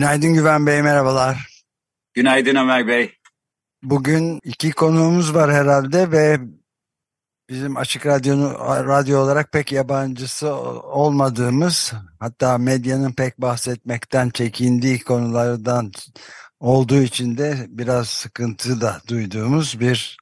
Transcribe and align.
Günaydın 0.00 0.34
Güven 0.34 0.66
Bey, 0.66 0.82
merhabalar. 0.82 1.64
Günaydın 2.14 2.54
Ömer 2.54 2.86
Bey. 2.86 3.12
Bugün 3.82 4.40
iki 4.44 4.70
konuğumuz 4.70 5.34
var 5.34 5.52
herhalde 5.52 6.12
ve 6.12 6.38
bizim 7.50 7.76
Açık 7.76 8.06
Radyo'nu 8.06 8.58
radyo 8.88 9.20
olarak 9.20 9.52
pek 9.52 9.72
yabancısı 9.72 10.54
olmadığımız 10.54 11.92
hatta 12.20 12.58
medyanın 12.58 13.12
pek 13.12 13.38
bahsetmekten 13.38 14.30
çekindiği 14.30 15.00
konulardan 15.00 15.92
olduğu 16.60 17.02
için 17.02 17.38
de 17.38 17.66
biraz 17.68 18.08
sıkıntı 18.08 18.80
da 18.80 19.00
duyduğumuz 19.08 19.80
bir 19.80 20.16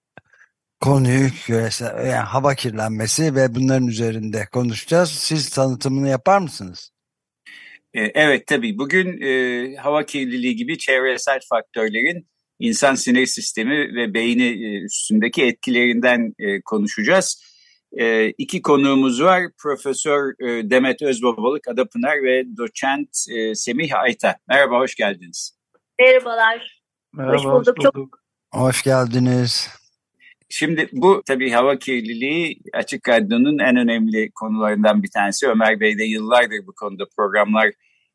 konuyu 0.80 1.30
küresel 1.30 2.06
yani 2.06 2.24
hava 2.24 2.54
kirlenmesi 2.54 3.34
ve 3.34 3.54
bunların 3.54 3.86
üzerinde 3.86 4.46
konuşacağız. 4.52 5.10
Siz 5.10 5.48
tanıtımını 5.48 6.08
yapar 6.08 6.38
mısınız? 6.38 6.90
E, 7.94 8.00
evet 8.00 8.46
tabii. 8.46 8.78
Bugün 8.78 9.22
e, 9.22 9.76
hava 9.76 10.06
kirliliği 10.06 10.56
gibi 10.56 10.78
çevresel 10.78 11.40
faktörlerin 11.48 12.28
insan 12.58 12.94
sinir 12.94 13.26
sistemi 13.26 13.94
ve 13.94 14.14
beyni 14.14 14.46
e, 14.46 14.84
üstündeki 14.84 15.44
etkilerinden 15.44 16.34
e, 16.38 16.60
konuşacağız. 16.60 17.44
E, 17.92 18.28
iki 18.28 18.62
konuğumuz 18.62 19.22
var. 19.22 19.42
Profesör 19.62 20.32
e, 20.48 20.70
Demet 20.70 21.02
Özbabalık 21.02 21.68
Adapınar 21.68 22.22
ve 22.22 22.44
doçent 22.56 23.08
e, 23.30 23.54
Semih 23.54 23.98
Ayta. 23.98 24.36
Merhaba, 24.48 24.78
hoş 24.78 24.94
geldiniz. 24.94 25.58
Merhabalar. 26.00 26.82
Merhaba, 27.12 27.34
hoş 27.34 27.44
bulduk. 27.44 27.78
Hoş, 27.78 27.94
bulduk. 27.94 28.18
hoş 28.54 28.82
geldiniz. 28.82 29.77
Şimdi 30.50 30.88
bu 30.92 31.22
tabii 31.26 31.50
hava 31.50 31.78
kirliliği 31.78 32.60
Açık 32.72 33.08
Radyo'nun 33.08 33.58
en 33.58 33.76
önemli 33.76 34.30
konularından 34.30 35.02
bir 35.02 35.10
tanesi. 35.10 35.48
Ömer 35.48 35.80
Bey 35.80 35.98
de 35.98 36.04
yıllardır 36.04 36.66
bu 36.66 36.74
konuda 36.74 37.04
programlar 37.16 37.70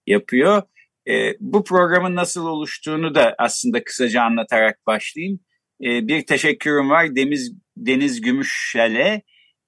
yapıyor. 0.08 0.62
E, 1.08 1.34
bu 1.40 1.64
programın 1.64 2.16
nasıl 2.16 2.46
oluştuğunu 2.46 3.16
da 3.16 3.36
aslında 3.38 3.84
kısaca 3.84 4.22
anlatarak 4.22 4.88
başlayayım. 4.88 5.40
E, 5.84 6.08
bir 6.08 6.26
teşekkürüm 6.26 6.90
var 6.90 7.16
Deniz, 7.16 7.54
Deniz 7.78 8.22
Gümüşşel'e. 8.22 9.22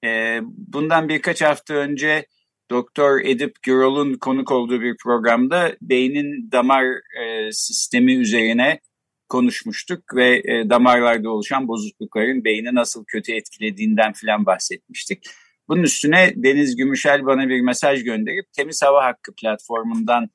E, 0.04 0.40
bundan 0.42 1.08
birkaç 1.08 1.42
hafta 1.42 1.74
önce 1.74 2.26
Doktor 2.70 3.20
Edip 3.20 3.62
Gürol'un 3.62 4.14
konuk 4.14 4.52
olduğu 4.52 4.80
bir 4.80 4.96
programda 5.02 5.76
beynin 5.82 6.52
damar 6.52 6.84
e, 7.20 7.52
sistemi 7.52 8.14
üzerine 8.14 8.80
konuşmuştuk 9.28 10.14
ve 10.14 10.36
e, 10.36 10.70
damarlarda 10.70 11.30
oluşan 11.30 11.68
bozuklukların 11.68 12.44
beyni 12.44 12.74
nasıl 12.74 13.04
kötü 13.04 13.32
etkilediğinden 13.32 14.12
filan 14.12 14.46
bahsetmiştik. 14.46 15.24
Bunun 15.68 15.82
üstüne 15.82 16.32
Deniz 16.36 16.76
Gümüşel 16.76 17.26
bana 17.26 17.48
bir 17.48 17.60
mesaj 17.60 18.04
gönderip 18.04 18.52
Temiz 18.52 18.82
Hava 18.82 19.04
Hakkı 19.04 19.34
platformundan 19.34 20.28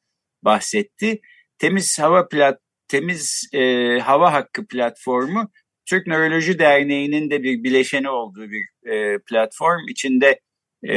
bahsetti. 0.44 1.22
Temiz 1.58 2.00
Hava 2.00 2.28
plat 2.28 2.60
Temiz 2.88 3.50
e, 3.54 4.00
Hava 4.00 4.34
Hakkı 4.34 4.68
platformu 4.68 5.52
Türk 5.86 6.08
Nöroloji 6.08 6.60
Derneği'nin 6.60 7.30
de 7.30 7.44
bir 7.44 7.64
bileşeni 7.64 8.10
olduğu 8.10 8.48
bir 8.50 8.92
e, 8.92 9.20
platform. 9.20 9.88
İçinde 9.90 10.40
e, 10.84 10.96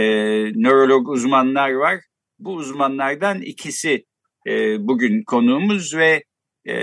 nörolog 0.54 1.09
uzmanlar 1.09 1.71
var. 1.71 2.00
Bu 2.38 2.53
uzmanlardan 2.54 3.43
ikisi 3.43 4.04
e, 4.47 4.53
bugün 4.87 5.22
konuğumuz 5.22 5.97
ve 5.97 6.25
e, 6.66 6.75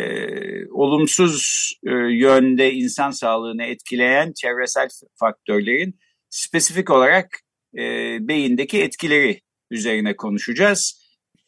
olumsuz 0.71 1.67
e, 1.83 1.91
yönde 2.13 2.73
insan 2.73 3.11
sağlığını 3.11 3.63
etkileyen 3.63 4.33
çevresel 4.41 4.89
faktörlerin 5.19 5.99
spesifik 6.29 6.89
olarak 6.89 7.39
e, 7.77 7.81
beyindeki 8.27 8.81
etkileri 8.81 9.41
üzerine 9.71 10.15
konuşacağız. 10.15 11.01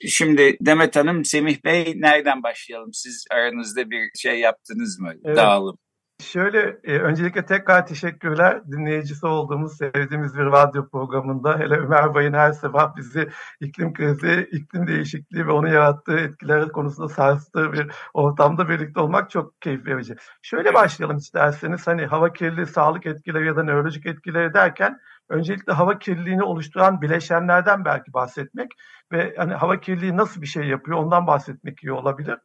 Şimdi 0.08 0.58
Demet 0.62 0.96
Hanım, 0.96 1.26
Semih 1.26 1.64
Bey 1.64 1.94
nereden 1.96 2.44
başlayalım? 2.44 2.94
Siz 2.94 3.26
aranızda 3.32 3.90
bir 3.90 4.10
şey 4.16 4.40
yaptınız 4.40 5.00
mı? 5.00 5.14
Evet. 5.26 5.38
Dağılım. 5.38 5.78
Şöyle 6.24 6.80
e, 6.84 7.00
öncelikle 7.00 7.46
tekrar 7.46 7.88
teşekkürler. 7.88 8.62
Dinleyicisi 8.72 9.26
olduğumuz, 9.26 9.78
sevdiğimiz 9.78 10.38
bir 10.38 10.46
radyo 10.46 10.90
programında 10.90 11.60
hele 11.60 11.78
Ömer 11.78 12.14
Bay'ın 12.14 12.34
her 12.34 12.52
sabah 12.52 12.96
bizi 12.96 13.30
iklim 13.60 13.94
krizi, 13.94 14.50
iklim 14.52 14.88
değişikliği 14.88 15.48
ve 15.48 15.52
onun 15.52 15.68
yarattığı 15.68 16.20
etkiler 16.20 16.70
konusunda 16.70 17.10
sarstığı 17.10 17.74
bir 17.74 17.92
ortamda 18.14 18.70
birlikte 18.70 19.00
olmak 19.00 19.30
çok 19.30 19.62
keyif 19.62 19.86
verici. 19.86 20.16
Şöyle 20.42 20.74
başlayalım 20.74 21.18
isterseniz 21.18 21.88
hani 21.88 22.06
hava 22.06 22.34
kirliliği, 22.34 22.66
sağlık 22.66 23.06
etkileri 23.06 23.48
ya 23.48 23.56
da 23.56 23.64
nörolojik 23.64 24.06
etkileri 24.06 24.54
derken 24.54 25.00
öncelikle 25.30 25.74
hava 25.74 26.00
kirliliğini 26.00 26.44
oluşturan 26.44 27.02
bileşenlerden 27.02 27.86
belki 27.86 28.14
bahsetmek 28.14 28.72
ve 29.12 29.34
hani 29.38 29.54
hava 29.54 29.80
kirliliği 29.80 30.18
nasıl 30.18 30.42
bir 30.42 30.48
şey 30.48 30.64
yapıyor 30.64 30.98
ondan 30.98 31.28
bahsetmek 31.28 31.84
iyi 31.84 31.92
olabilir. 31.92 32.38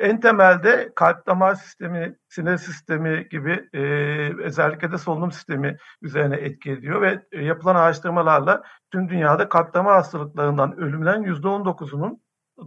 En 0.00 0.20
temelde 0.20 0.92
kalp 0.96 1.26
damar 1.26 1.54
sistemi, 1.54 2.16
sinir 2.28 2.56
sistemi 2.56 3.28
gibi 3.28 3.68
e, 3.72 3.80
özellikle 4.42 4.92
de 4.92 4.98
solunum 4.98 5.32
sistemi 5.32 5.76
üzerine 6.02 6.36
etki 6.36 6.70
ediyor 6.70 7.02
ve 7.02 7.26
e, 7.32 7.44
yapılan 7.44 7.74
araştırmalarla 7.74 8.62
tüm 8.90 9.08
dünyada 9.08 9.48
kalp 9.48 9.74
damar 9.74 9.94
hastalıklarından 9.94 10.76
ölümlerin 10.76 11.22
%19'unun 11.22 12.20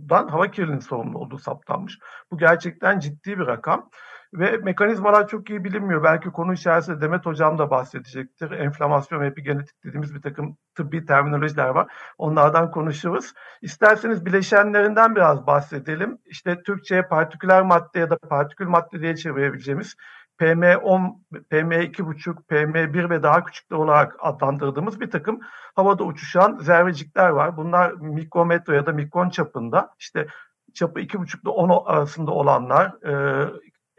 dan 0.10 0.28
hava 0.28 0.52
kirliliğinin 0.52 0.80
sorumlu 0.80 1.20
olduğu 1.20 1.38
saptanmış. 1.38 2.00
Bu 2.32 2.38
gerçekten 2.38 3.00
ciddi 3.00 3.40
bir 3.40 3.48
rakam. 3.48 3.90
Ve 4.34 4.58
mekanizmalar 4.58 5.28
çok 5.28 5.50
iyi 5.50 5.64
bilinmiyor. 5.64 6.04
Belki 6.04 6.30
konu 6.30 6.54
içerisinde 6.54 7.02
Demet 7.02 7.26
Hocam 7.26 7.58
da 7.58 7.70
bahsedecektir. 7.70 8.52
Enflamasyon 8.52 9.22
ve 9.22 9.28
epigenetik 9.28 9.84
dediğimiz 9.84 10.16
bir 10.16 10.22
takım 10.22 10.58
tıbbi 10.76 11.06
terminolojiler 11.06 11.70
var. 11.70 11.92
Onlardan 12.18 12.72
konuşuruz. 12.72 13.34
İsterseniz 13.62 14.26
bileşenlerinden 14.26 15.16
biraz 15.16 15.48
bahsedelim. 15.48 16.18
İşte 16.26 16.64
Türkçe'ye 16.64 17.02
partiküler 17.02 17.62
madde 17.62 18.00
ya 18.00 18.10
da 18.10 18.18
partikül 18.18 18.68
madde 18.68 19.02
diye 19.02 19.16
çevirebileceğimiz 19.16 19.96
PM10, 20.40 21.16
PM2,5, 21.52 22.36
PM1 22.50 23.10
ve 23.10 23.24
daha 23.24 23.44
küçükler 23.44 23.78
olarak 23.78 24.16
adlandırdığımız 24.20 25.02
bir 25.02 25.12
takım 25.12 25.40
havada 25.76 26.04
uçuşan 26.04 26.58
zerrecikler 26.58 27.30
var. 27.30 27.58
Bunlar 27.58 27.92
mikrometre 27.92 28.76
ya 28.76 28.86
da 28.86 28.92
mikron 28.92 29.30
çapında. 29.30 29.90
İşte 30.00 30.28
çapı 30.74 31.00
2,5 31.00 31.42
ile 31.42 31.50
10 31.50 31.84
arasında 31.86 32.32
olanlar, 32.32 33.06
e, 33.06 33.14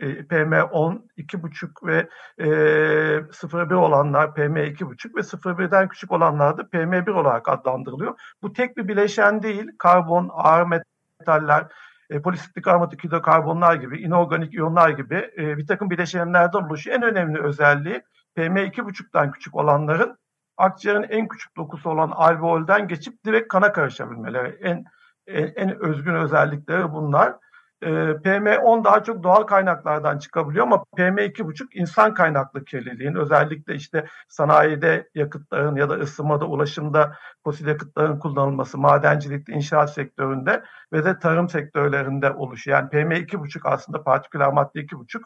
PM10 0.00 1.02
2,5 1.16 1.86
ve 1.86 2.08
e, 2.38 2.46
0,1 3.32 3.74
olanlar 3.74 4.28
PM2,5 4.28 5.16
ve 5.16 5.20
0,1'den 5.20 5.88
küçük 5.88 6.12
olanlar 6.12 6.58
da 6.58 6.62
PM1 6.62 7.10
olarak 7.10 7.48
adlandırılıyor. 7.48 8.14
Bu 8.42 8.52
tek 8.52 8.76
bir 8.76 8.88
bileşen 8.88 9.42
değil. 9.42 9.66
Karbon, 9.78 10.30
ağır 10.32 10.66
metaller, 10.66 11.66
e, 12.10 12.22
polisiklik 12.22 12.68
aromatik 12.68 13.04
hidrokarbonlar 13.04 13.74
gibi, 13.74 14.02
inorganik 14.02 14.54
iyonlar 14.54 14.90
gibi 14.90 15.30
e, 15.38 15.56
bir 15.56 15.66
takım 15.66 15.90
bileşenlerden 15.90 16.58
oluşuyor. 16.58 16.96
En 16.96 17.02
önemli 17.02 17.42
özelliği 17.42 18.02
PM2,5'tan 18.36 19.30
küçük 19.30 19.56
olanların 19.56 20.18
akciğerin 20.56 21.02
en 21.02 21.28
küçük 21.28 21.56
dokusu 21.56 21.90
olan 21.90 22.10
alveolden 22.10 22.88
geçip 22.88 23.24
direkt 23.24 23.48
kana 23.48 23.72
karışabilmeleri. 23.72 24.58
En, 24.62 24.84
en, 25.26 25.52
en 25.56 25.84
özgün 25.84 26.14
özellikleri 26.14 26.92
bunlar. 26.92 27.34
Ee, 27.84 28.16
PM10 28.24 28.84
daha 28.84 29.02
çok 29.02 29.22
doğal 29.22 29.42
kaynaklardan 29.42 30.18
çıkabiliyor 30.18 30.66
ama 30.66 30.84
PM2,5 30.96 31.74
insan 31.74 32.14
kaynaklı 32.14 32.64
kirliliğin 32.64 33.14
özellikle 33.14 33.74
işte 33.74 34.06
sanayide 34.28 35.08
yakıtların 35.14 35.76
ya 35.76 35.88
da 35.90 35.94
ısınmada, 35.94 36.44
ulaşımda 36.46 37.16
fosil 37.44 37.66
yakıtların 37.66 38.18
kullanılması, 38.18 38.78
madencilikte, 38.78 39.52
inşaat 39.52 39.94
sektöründe 39.94 40.62
ve 40.92 41.04
de 41.04 41.18
tarım 41.18 41.48
sektörlerinde 41.48 42.30
oluşuyor. 42.30 42.78
Yani 42.78 42.88
PM2,5 42.88 43.60
aslında 43.64 44.02
partiküler 44.02 44.52
madde 44.52 44.80
2,5 44.80 45.22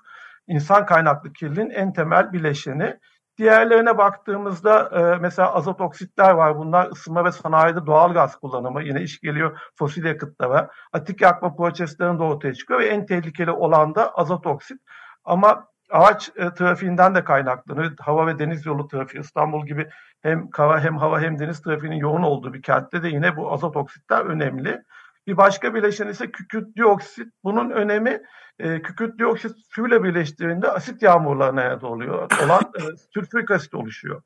insan 0.47 0.87
kaynaklı 0.87 1.33
kirliliğin 1.33 1.71
en 1.71 1.93
temel 1.93 2.33
bileşeni. 2.33 2.99
Diğerlerine 3.39 3.99
baktığımızda 3.99 4.91
e, 4.93 5.19
mesela 5.19 5.55
azot 5.55 5.81
oksitler 5.81 6.31
var. 6.31 6.59
Bunlar 6.59 6.91
ısınma 6.91 7.25
ve 7.25 7.33
sanayide 7.33 7.87
doğal 7.87 8.13
gaz 8.13 8.37
kullanımı. 8.37 8.83
Yine 8.83 9.03
iş 9.03 9.21
geliyor 9.21 9.59
fosil 9.75 10.05
yakıtlara. 10.05 10.71
Atik 10.93 11.21
yakma 11.21 11.57
proseslerinde 11.57 12.23
ortaya 12.23 12.55
çıkıyor 12.55 12.81
ve 12.81 12.87
en 12.87 13.07
tehlikeli 13.07 13.51
olan 13.51 13.95
da 13.95 14.11
azot 14.15 14.47
oksit. 14.47 14.81
Ama 15.25 15.65
araç 15.91 16.31
e, 16.37 16.55
trafiğinden 16.55 17.15
de 17.15 17.25
kaynaklanıyor. 17.25 17.93
Hava 18.01 18.27
ve 18.27 18.39
deniz 18.39 18.67
yolu 18.67 18.89
trafiği 18.89 19.21
İstanbul 19.21 19.67
gibi 19.67 19.89
hem 20.23 20.51
kara 20.51 20.81
hem 20.81 20.97
hava 20.97 21.21
hem 21.21 21.39
deniz 21.39 21.63
trafiğinin 21.63 21.97
yoğun 21.97 22.23
olduğu 22.23 22.55
bir 22.55 22.63
kentte 22.63 23.03
de 23.03 23.09
yine 23.09 23.37
bu 23.37 23.53
azot 23.53 23.77
oksitler 23.77 24.21
önemli. 24.21 24.83
Bir 25.29 25.37
başka 25.37 25.75
bileşen 25.75 26.09
ise 26.09 26.31
kükürt 26.31 26.77
dioksit. 26.77 27.27
Bunun 27.45 27.71
önemi 27.71 28.23
e, 28.59 28.83
kükürt 28.83 29.19
dioksit 29.19 29.53
suyla 29.71 30.05
birleştiğinde 30.05 30.71
asit 30.71 31.03
yağmurlarına 31.03 31.63
neden 31.63 31.87
oluyor. 31.87 32.31
Olan 32.45 32.61
e, 32.61 32.97
sülfürik 33.15 33.51
asit 33.51 33.75
oluşuyor. 33.75 34.23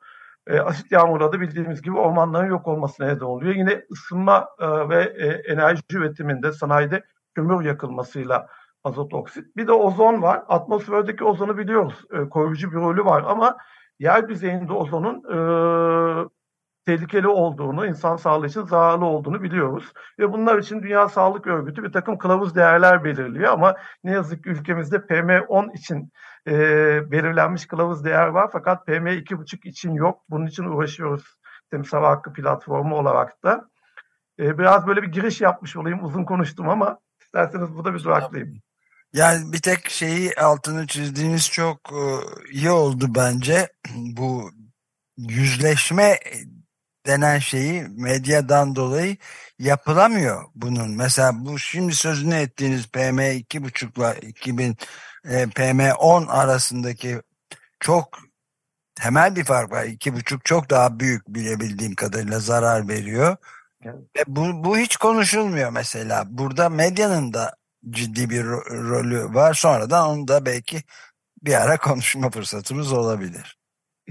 E, 0.46 0.60
asit 0.60 0.92
yağmurları 0.92 1.32
da 1.32 1.40
bildiğimiz 1.40 1.82
gibi 1.82 1.98
ormanların 1.98 2.46
yok 2.46 2.68
olmasına 2.68 3.06
neden 3.06 3.24
oluyor. 3.24 3.54
Yine 3.54 3.82
ısınma 3.92 4.48
e, 4.60 4.88
ve 4.88 5.02
e, 5.02 5.52
enerji 5.52 5.82
üretiminde 5.92 6.52
sanayide 6.52 7.04
kömür 7.34 7.64
yakılmasıyla 7.64 8.46
azot 8.84 9.14
oksit. 9.14 9.56
Bir 9.56 9.66
de 9.66 9.72
ozon 9.72 10.22
var. 10.22 10.42
Atmosferdeki 10.48 11.24
ozonu 11.24 11.58
biliyoruz. 11.58 12.04
E, 12.12 12.28
koruyucu 12.28 12.72
bir 12.72 12.76
rolü 12.76 13.04
var 13.04 13.24
ama 13.26 13.56
yer 13.98 14.28
düzeyinde 14.28 14.72
ozonun 14.72 15.16
e, 15.16 15.36
tehlikeli 16.86 17.28
olduğunu, 17.28 17.86
insan 17.86 18.16
sağlığı 18.16 18.46
için 18.46 18.62
zararlı 18.62 19.04
olduğunu 19.04 19.42
biliyoruz. 19.42 19.92
Ve 20.18 20.32
bunlar 20.32 20.58
için 20.58 20.82
Dünya 20.82 21.08
Sağlık 21.08 21.46
Örgütü 21.46 21.82
bir 21.82 21.92
takım 21.92 22.18
kılavuz 22.18 22.54
değerler 22.54 23.04
belirliyor 23.04 23.52
ama 23.52 23.76
ne 24.04 24.12
yazık 24.12 24.44
ki 24.44 24.50
ülkemizde 24.50 24.96
PM10 24.96 25.76
için 25.76 26.12
e, 26.46 26.52
belirlenmiş 27.10 27.66
kılavuz 27.66 28.04
değer 28.04 28.26
var 28.26 28.50
fakat 28.52 28.88
PM2,5 28.88 29.68
için 29.68 29.92
yok. 29.92 30.22
Bunun 30.30 30.46
için 30.46 30.64
uğraşıyoruz 30.64 31.24
Temiz 31.70 31.92
Hava 31.92 32.10
Hakkı 32.10 32.32
platformu 32.32 32.96
olarak 32.96 33.42
da. 33.44 33.68
E, 34.38 34.58
biraz 34.58 34.86
böyle 34.86 35.02
bir 35.02 35.12
giriş 35.12 35.40
yapmış 35.40 35.76
olayım, 35.76 36.04
uzun 36.04 36.24
konuştum 36.24 36.68
ama 36.68 36.98
isterseniz 37.20 37.74
burada 37.74 37.94
bir 37.94 38.04
duraklayayım. 38.04 38.62
Yani 39.12 39.52
bir 39.52 39.60
tek 39.60 39.90
şeyi 39.90 40.34
altını 40.34 40.86
çizdiğiniz 40.86 41.50
çok 41.50 41.78
e, 41.92 42.02
iyi 42.50 42.70
oldu 42.70 43.06
bence. 43.16 43.68
Bu 43.94 44.50
yüzleşme 45.16 46.18
denen 47.06 47.38
şeyi 47.38 47.82
medyadan 47.82 48.76
dolayı 48.76 49.16
yapılamıyor 49.58 50.44
bunun. 50.54 50.90
Mesela 50.90 51.32
bu 51.34 51.58
şimdi 51.58 51.94
sözünü 51.94 52.34
ettiğiniz 52.34 52.86
PM2.5 52.86 54.20
ile 54.20 54.28
2000 54.28 54.76
e, 55.24 55.42
PM10 55.42 56.28
arasındaki 56.28 57.22
çok 57.80 58.18
temel 58.94 59.36
bir 59.36 59.44
fark 59.44 59.72
var. 59.72 59.84
2.5 59.84 60.40
çok 60.44 60.70
daha 60.70 61.00
büyük 61.00 61.28
bilebildiğim 61.28 61.94
kadarıyla 61.94 62.40
zarar 62.40 62.88
veriyor. 62.88 63.36
Evet. 63.84 63.96
Ve 64.16 64.22
bu, 64.26 64.64
bu 64.64 64.78
hiç 64.78 64.96
konuşulmuyor 64.96 65.70
mesela. 65.70 66.24
Burada 66.28 66.68
medyanın 66.68 67.32
da 67.32 67.56
ciddi 67.90 68.30
bir 68.30 68.44
ro 68.44 68.64
rolü 68.70 69.34
var. 69.34 69.54
Sonradan 69.54 70.08
onu 70.08 70.28
da 70.28 70.46
belki 70.46 70.82
bir 71.42 71.54
ara 71.54 71.78
konuşma 71.78 72.30
fırsatımız 72.30 72.92
olabilir. 72.92 73.61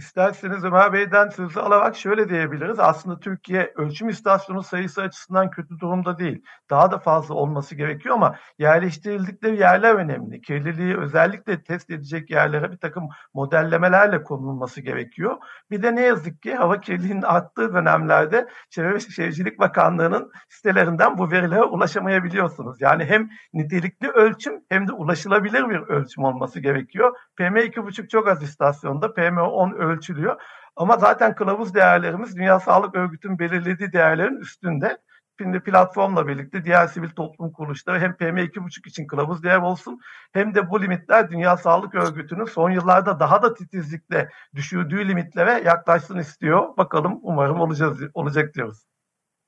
İsterseniz 0.01 0.63
Ömer 0.63 0.93
Bey'den 0.93 1.29
sözü 1.29 1.59
alarak 1.59 1.95
şöyle 1.95 2.29
diyebiliriz. 2.29 2.79
Aslında 2.79 3.19
Türkiye 3.19 3.73
ölçüm 3.75 4.09
istasyonu 4.09 4.63
sayısı 4.63 5.01
açısından 5.01 5.49
kötü 5.49 5.79
durumda 5.79 6.19
değil. 6.19 6.43
Daha 6.69 6.91
da 6.91 6.99
fazla 6.99 7.35
olması 7.35 7.75
gerekiyor 7.75 8.15
ama 8.15 8.35
yerleştirildikleri 8.59 9.59
yerler 9.59 9.95
önemli. 9.95 10.41
Kirliliği 10.41 10.97
özellikle 10.97 11.63
test 11.63 11.89
edecek 11.89 12.29
yerlere 12.29 12.71
bir 12.71 12.77
takım 12.77 13.09
modellemelerle 13.33 14.23
konulması 14.23 14.81
gerekiyor. 14.81 15.37
Bir 15.71 15.83
de 15.83 15.95
ne 15.95 16.01
yazık 16.01 16.41
ki 16.41 16.55
hava 16.55 16.79
kirliliğinin 16.79 17.21
arttığı 17.21 17.73
dönemlerde 17.73 18.47
Çevre 18.69 18.93
ve 18.93 18.99
Şehircilik 18.99 19.59
Bakanlığı'nın 19.59 20.31
sitelerinden 20.49 21.17
bu 21.17 21.31
verilere 21.31 21.63
ulaşamayabiliyorsunuz. 21.63 22.81
Yani 22.81 23.05
hem 23.05 23.29
nitelikli 23.53 24.09
ölçüm 24.09 24.53
hem 24.69 24.87
de 24.87 24.91
ulaşılabilir 24.91 25.69
bir 25.69 25.79
ölçüm 25.79 26.23
olması 26.23 26.59
gerekiyor. 26.59 27.15
PM2,5 27.39 28.07
çok 28.07 28.27
az 28.27 28.43
istasyonda, 28.43 29.05
PM10 29.05 29.90
ölçülüyor. 29.91 30.41
Ama 30.75 30.97
zaten 30.97 31.35
kılavuz 31.35 31.73
değerlerimiz 31.73 32.35
Dünya 32.37 32.59
Sağlık 32.59 32.95
Örgütü'nün 32.95 33.39
belirlediği 33.39 33.93
değerlerin 33.93 34.37
üstünde. 34.37 34.97
Şimdi 35.39 35.59
platformla 35.59 36.27
birlikte 36.27 36.65
diğer 36.65 36.87
sivil 36.87 37.09
toplum 37.09 37.51
kuruluşları 37.51 37.99
hem 37.99 38.11
PM2,5 38.11 38.87
için 38.87 39.07
kılavuz 39.07 39.43
değer 39.43 39.57
olsun 39.57 39.99
hem 40.31 40.55
de 40.55 40.69
bu 40.69 40.81
limitler 40.81 41.31
Dünya 41.31 41.57
Sağlık 41.57 41.95
Örgütü'nün 41.95 42.45
son 42.45 42.71
yıllarda 42.71 43.19
daha 43.19 43.43
da 43.43 43.53
titizlikle 43.53 44.29
düşürdüğü 44.55 45.07
limitlere 45.07 45.63
yaklaşsın 45.65 46.17
istiyor. 46.17 46.77
Bakalım 46.77 47.19
umarım 47.21 47.59
olacağız, 47.59 47.99
olacak 48.13 48.53
diyoruz. 48.53 48.85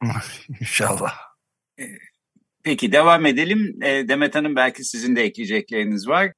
İnşallah. 0.61 1.13
Peki 2.63 2.91
devam 2.91 3.25
edelim. 3.25 3.81
Demet 3.81 4.35
Hanım 4.35 4.55
belki 4.55 4.83
sizin 4.83 5.15
de 5.15 5.23
ekleyecekleriniz 5.23 6.07
var. 6.07 6.33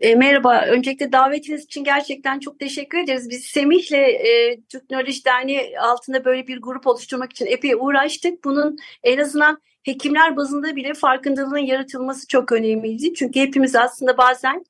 E, 0.00 0.14
merhaba, 0.14 0.64
öncelikle 0.66 1.12
davetiniz 1.12 1.64
için 1.64 1.84
gerçekten 1.84 2.38
çok 2.38 2.58
teşekkür 2.60 2.98
ederiz. 2.98 3.30
Biz 3.30 3.44
Semih'le 3.44 3.92
e, 3.92 4.60
Türk 4.68 4.90
Nöroloji 4.90 5.24
Derneği 5.24 5.80
altında 5.80 6.24
böyle 6.24 6.46
bir 6.46 6.62
grup 6.62 6.86
oluşturmak 6.86 7.32
için 7.32 7.46
epey 7.46 7.74
uğraştık. 7.74 8.44
Bunun 8.44 8.76
en 9.02 9.18
azından 9.18 9.62
hekimler 9.82 10.36
bazında 10.36 10.76
bile 10.76 10.94
farkındalığın 10.94 11.58
yaratılması 11.58 12.28
çok 12.28 12.52
önemliydi. 12.52 13.14
Çünkü 13.14 13.40
hepimiz 13.40 13.76
aslında 13.76 14.18
bazen 14.18 14.64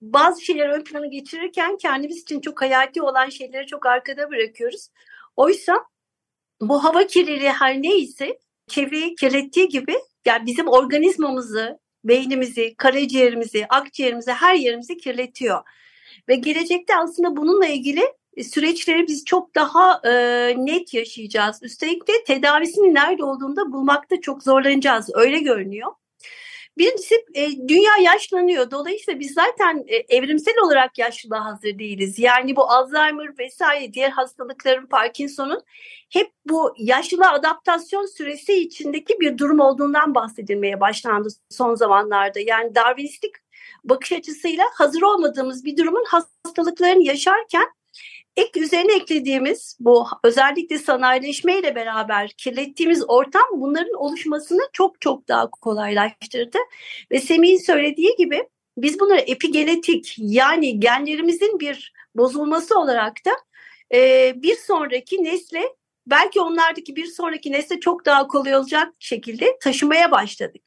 bazı 0.00 0.44
şeyleri 0.44 0.72
ön 0.72 0.84
plana 0.84 1.06
geçirirken 1.06 1.76
kendimiz 1.76 2.22
için 2.22 2.40
çok 2.40 2.62
hayati 2.62 3.02
olan 3.02 3.28
şeyleri 3.28 3.66
çok 3.66 3.86
arkada 3.86 4.30
bırakıyoruz. 4.30 4.88
Oysa 5.36 5.84
bu 6.60 6.84
hava 6.84 7.06
kirliliği 7.06 7.50
her 7.50 7.82
neyse 7.82 8.38
çevreyi 8.68 9.14
kirlettiği 9.14 9.68
gibi 9.68 9.94
yani 10.26 10.46
bizim 10.46 10.68
organizmamızı, 10.68 11.78
beynimizi, 12.04 12.74
karaciğerimizi, 12.76 13.66
akciğerimizi, 13.68 14.30
her 14.30 14.54
yerimizi 14.54 14.96
kirletiyor. 14.96 15.62
Ve 16.28 16.34
gelecekte 16.34 16.96
aslında 16.96 17.36
bununla 17.36 17.66
ilgili 17.66 18.02
e, 18.36 18.44
süreçleri 18.44 19.06
biz 19.06 19.24
çok 19.24 19.54
daha 19.54 20.00
e, 20.04 20.12
net 20.58 20.94
yaşayacağız. 20.94 21.62
Üstelik 21.62 22.08
de 22.08 22.12
tedavisinin 22.26 22.94
nerede 22.94 23.24
olduğunu 23.24 23.56
da 23.56 23.72
bulmakta 23.72 24.20
çok 24.20 24.42
zorlanacağız. 24.42 25.10
Öyle 25.14 25.38
görünüyor. 25.38 25.92
Birincisi 26.78 27.14
e, 27.34 27.68
dünya 27.68 27.96
yaşlanıyor. 28.02 28.70
Dolayısıyla 28.70 29.20
biz 29.20 29.34
zaten 29.34 29.84
e, 29.86 30.16
evrimsel 30.16 30.54
olarak 30.64 30.98
yaşlılığa 30.98 31.44
hazır 31.44 31.78
değiliz. 31.78 32.18
Yani 32.18 32.56
bu 32.56 32.70
Alzheimer 32.70 33.38
vesaire 33.38 33.92
diğer 33.92 34.10
hastalıkların 34.10 34.86
Parkinson'un 34.86 35.62
hep 36.10 36.30
bu 36.48 36.74
yaşlılığa 36.78 37.32
adaptasyon 37.32 38.06
süresi 38.06 38.54
içindeki 38.54 39.20
bir 39.20 39.38
durum 39.38 39.60
olduğundan 39.60 40.14
bahsedilmeye 40.14 40.80
başlandı 40.80 41.28
son 41.50 41.74
zamanlarda. 41.74 42.40
Yani 42.40 42.74
Darwinistik 42.74 43.34
bakış 43.84 44.12
açısıyla 44.12 44.64
hazır 44.74 45.02
olmadığımız 45.02 45.64
bir 45.64 45.76
durumun 45.76 46.04
hastalıklarını 46.08 47.02
yaşarken 47.02 47.66
ek 48.36 48.60
üzerine 48.60 48.94
eklediğimiz 48.96 49.76
bu 49.80 50.06
özellikle 50.24 50.78
sanayileşmeyle 50.78 51.74
beraber 51.74 52.30
kirlettiğimiz 52.30 53.04
ortam 53.08 53.42
bunların 53.52 53.94
oluşmasını 53.94 54.60
çok 54.72 55.00
çok 55.00 55.28
daha 55.28 55.50
kolaylaştırdı. 55.50 56.58
Ve 57.12 57.20
Semih'in 57.20 57.58
söylediği 57.58 58.16
gibi 58.18 58.48
biz 58.76 59.00
bunları 59.00 59.20
epigenetik 59.20 60.14
yani 60.18 60.80
genlerimizin 60.80 61.60
bir 61.60 61.92
bozulması 62.14 62.78
olarak 62.78 63.16
da 63.26 63.30
e, 63.96 64.32
bir 64.42 64.56
sonraki 64.56 65.24
nesle 65.24 65.62
belki 66.06 66.40
onlardaki 66.40 66.96
bir 66.96 67.06
sonraki 67.06 67.52
nesle 67.52 67.80
çok 67.80 68.06
daha 68.06 68.26
kolay 68.26 68.56
olacak 68.56 68.88
şekilde 68.98 69.58
taşımaya 69.58 70.10
başladık. 70.10 70.62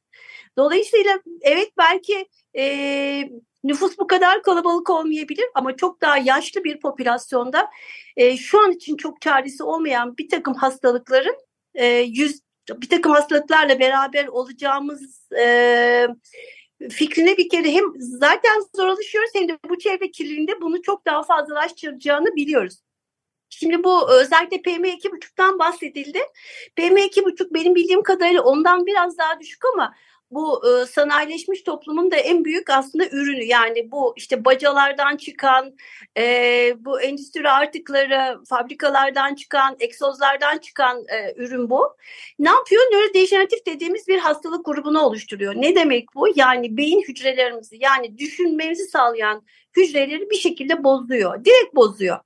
Dolayısıyla 0.58 1.20
evet 1.42 1.70
belki 1.78 2.26
e, 2.58 3.30
Nüfus 3.66 3.98
bu 3.98 4.08
kadar 4.08 4.42
kalabalık 4.42 4.90
olmayabilir 4.90 5.46
ama 5.56 5.76
çok 5.76 6.02
daha 6.02 6.18
yaşlı 6.18 6.64
bir 6.64 6.80
popülasyonda 6.80 7.70
e, 8.18 8.38
şu 8.38 8.60
an 8.60 8.72
için 8.72 8.98
çok 8.98 9.22
çaresi 9.22 9.64
olmayan 9.64 10.18
bir 10.18 10.30
takım 10.30 10.54
hastalıkların 10.54 11.36
e, 11.74 11.86
yüz 11.98 12.42
bir 12.70 12.90
takım 12.90 13.12
hastalıklarla 13.12 13.80
beraber 13.80 14.28
olacağımız 14.28 15.32
e, 15.32 16.08
fikrine 16.90 17.38
bir 17.38 17.50
kere 17.50 17.72
hem 17.72 17.84
zaten 17.98 18.64
zor 18.76 18.88
alışıyoruz 18.88 19.32
hem 19.36 19.50
de 19.50 19.58
bu 19.70 19.78
çevre 19.78 20.12
kirliliğinde 20.12 20.62
bunu 20.62 20.82
çok 20.82 21.06
daha 21.06 21.24
fazlalaştıracağını 21.24 22.36
biliyoruz. 22.36 22.80
Şimdi 23.50 23.84
bu 23.84 24.12
özellikle 24.12 24.58
PM2.5'tan 24.58 25.60
bahsedildi. 25.60 26.20
PM2.5 26.78 27.54
benim 27.54 27.76
bildiğim 27.76 28.04
kadarıyla 28.04 28.42
ondan 28.42 28.86
biraz 28.86 29.18
daha 29.18 29.40
düşük 29.40 29.62
ama 29.74 29.96
bu 30.32 30.62
e, 30.70 30.86
sanayileşmiş 30.86 31.64
toplumun 31.64 32.12
da 32.12 32.16
en 32.16 32.46
büyük 32.46 32.70
aslında 32.70 33.06
ürünü 33.08 33.44
yani 33.44 33.92
bu 33.92 34.14
işte 34.18 34.46
bacalardan 34.46 35.18
çıkan 35.18 35.76
e, 36.18 36.24
bu 36.80 37.02
endüstri 37.02 37.50
artıkları 37.50 38.44
fabrikalardan 38.50 39.36
çıkan 39.36 39.76
egzozlardan 39.80 40.58
çıkan 40.58 41.04
e, 41.08 41.34
ürün 41.36 41.70
bu. 41.70 41.96
Ne 42.40 42.50
yapıyor? 42.50 42.82
Nörodejeneratif 42.82 43.66
dediğimiz 43.66 44.08
bir 44.08 44.20
hastalık 44.20 44.66
grubunu 44.66 45.02
oluşturuyor. 45.02 45.54
Ne 45.56 45.76
demek 45.76 46.06
bu? 46.16 46.28
Yani 46.36 46.78
beyin 46.78 47.02
hücrelerimizi 47.02 47.78
yani 47.80 48.18
düşünmemizi 48.18 48.84
sağlayan 48.84 49.42
hücreleri 49.78 50.30
bir 50.30 50.38
şekilde 50.38 50.84
bozuyor. 50.84 51.46
Direkt 51.46 51.76
bozuyor. 51.76 52.20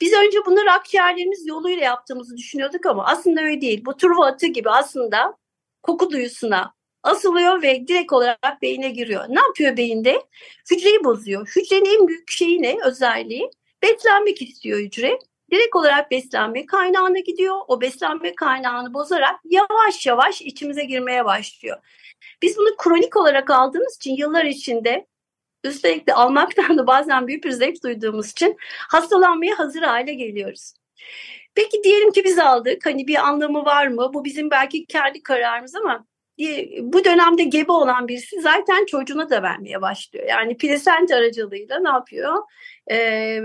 Biz 0.00 0.12
önce 0.12 0.38
bunları 0.46 0.72
akciğerlerimiz 0.72 1.46
yoluyla 1.46 1.84
yaptığımızı 1.84 2.36
düşünüyorduk 2.36 2.86
ama 2.86 3.06
aslında 3.06 3.40
öyle 3.40 3.60
değil. 3.60 3.84
Bu 3.84 3.96
turva 3.96 4.26
atı 4.26 4.46
gibi 4.46 4.70
aslında 4.70 5.36
koku 5.82 6.10
duyusuna, 6.10 6.74
asılıyor 7.08 7.62
ve 7.62 7.88
direkt 7.88 8.12
olarak 8.12 8.62
beyine 8.62 8.90
giriyor. 8.90 9.24
Ne 9.28 9.40
yapıyor 9.40 9.76
beyinde? 9.76 10.22
Hücreyi 10.70 11.04
bozuyor. 11.04 11.48
Hücrenin 11.56 12.00
en 12.00 12.08
büyük 12.08 12.30
şeyi 12.30 12.62
ne? 12.62 12.76
Özelliği. 12.84 13.50
Beslenmek 13.82 14.42
istiyor 14.42 14.78
hücre. 14.78 15.18
Direkt 15.50 15.76
olarak 15.76 16.10
beslenme 16.10 16.66
kaynağına 16.66 17.18
gidiyor. 17.18 17.56
O 17.68 17.80
beslenme 17.80 18.34
kaynağını 18.34 18.94
bozarak 18.94 19.40
yavaş 19.44 20.06
yavaş 20.06 20.42
içimize 20.42 20.84
girmeye 20.84 21.24
başlıyor. 21.24 21.76
Biz 22.42 22.56
bunu 22.56 22.76
kronik 22.76 23.16
olarak 23.16 23.50
aldığımız 23.50 23.96
için 23.96 24.16
yıllar 24.16 24.44
içinde 24.44 25.06
üstelik 25.64 26.06
de 26.06 26.14
almaktan 26.14 26.78
da 26.78 26.86
bazen 26.86 27.26
büyük 27.26 27.44
bir 27.44 27.50
zevk 27.50 27.82
duyduğumuz 27.84 28.30
için 28.30 28.56
hastalanmaya 28.88 29.58
hazır 29.58 29.82
hale 29.82 30.14
geliyoruz. 30.14 30.74
Peki 31.54 31.82
diyelim 31.84 32.12
ki 32.12 32.24
biz 32.24 32.38
aldık. 32.38 32.86
Hani 32.86 33.06
bir 33.06 33.28
anlamı 33.28 33.64
var 33.64 33.86
mı? 33.86 34.10
Bu 34.14 34.24
bizim 34.24 34.50
belki 34.50 34.86
kendi 34.86 35.22
kararımız 35.22 35.74
ama 35.74 36.06
bu 36.80 37.04
dönemde 37.04 37.42
gebe 37.44 37.72
olan 37.72 38.08
birisi 38.08 38.40
zaten 38.40 38.86
çocuğuna 38.86 39.30
da 39.30 39.42
vermeye 39.42 39.82
başlıyor. 39.82 40.26
Yani 40.28 40.56
plasenta 40.56 41.16
aracılığıyla 41.16 41.78
ne 41.78 41.88
yapıyor? 41.88 42.34
Ee, 42.90 43.40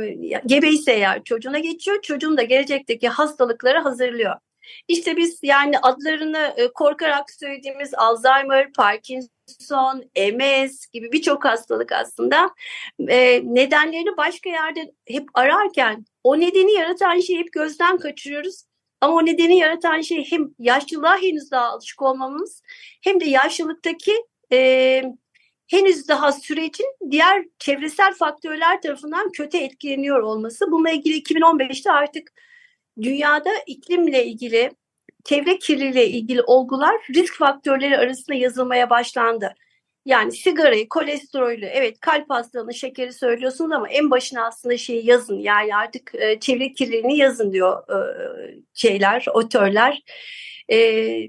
gebe 0.45 0.69
ise 0.69 0.91
eğer 0.91 1.23
çocuğuna 1.23 1.59
geçiyor. 1.59 2.01
Çocuğun 2.01 2.37
da 2.37 2.43
gelecekteki 2.43 3.09
hastalıkları 3.09 3.79
hazırlıyor. 3.79 4.35
İşte 4.87 5.17
biz 5.17 5.39
yani 5.43 5.79
adlarını 5.79 6.53
e, 6.57 6.67
korkarak 6.73 7.31
söylediğimiz 7.31 7.93
Alzheimer, 7.93 8.73
Parkinson, 8.73 10.03
MS 10.15 10.85
gibi 10.93 11.11
birçok 11.11 11.45
hastalık 11.45 11.91
aslında 11.91 12.53
e, 13.07 13.41
nedenlerini 13.43 14.17
başka 14.17 14.49
yerde 14.49 14.91
hep 15.07 15.29
ararken 15.33 16.05
o 16.23 16.39
nedeni 16.39 16.73
yaratan 16.73 17.19
şeyi 17.19 17.39
hep 17.39 17.53
gözden 17.53 17.97
kaçırıyoruz. 17.97 18.63
Ama 19.03 19.13
o 19.15 19.25
nedeni 19.25 19.57
yaratan 19.57 20.01
şey 20.01 20.31
hem 20.31 20.49
yaşlılığa 20.59 21.17
henüz 21.21 21.51
daha 21.51 21.65
alışık 21.65 22.01
olmamız 22.01 22.61
hem 23.01 23.19
de 23.19 23.25
yaşlılıktaki 23.25 24.13
e, 24.51 25.01
henüz 25.67 26.07
daha 26.07 26.31
sürecin 26.31 26.85
diğer 27.11 27.45
çevresel 27.59 28.13
faktörler 28.13 28.81
tarafından 28.81 29.31
kötü 29.31 29.57
etkileniyor 29.57 30.19
olması. 30.19 30.71
Bununla 30.71 30.89
ilgili 30.89 31.21
2015'te 31.21 31.91
artık 31.91 32.33
dünyada 33.01 33.49
iklimle 33.67 34.25
ilgili, 34.25 34.71
çevre 35.23 35.59
kirliliğiyle 35.59 36.07
ilgili 36.07 36.41
olgular 36.41 36.95
risk 37.15 37.37
faktörleri 37.37 37.97
arasında 37.97 38.35
yazılmaya 38.35 38.89
başlandı. 38.89 39.55
Yani 40.05 40.31
sigarayı, 40.31 40.89
kolesterolü, 40.89 41.65
evet 41.65 41.99
kalp 41.99 42.29
hastalığını, 42.29 42.73
şekeri 42.73 43.13
söylüyorsunuz 43.13 43.71
ama 43.71 43.89
en 43.89 44.11
başına 44.11 44.45
aslında 44.45 44.77
şeyi 44.77 45.05
yazın. 45.05 45.39
Yani 45.39 45.75
artık 45.75 46.11
e, 46.15 46.39
çevre 46.39 46.73
kirliliğini 46.73 47.17
yazın 47.17 47.53
diyor 47.53 47.83
e, 47.89 47.97
şeyler, 48.73 49.25
otörler. 49.33 50.03
E, 50.71 50.77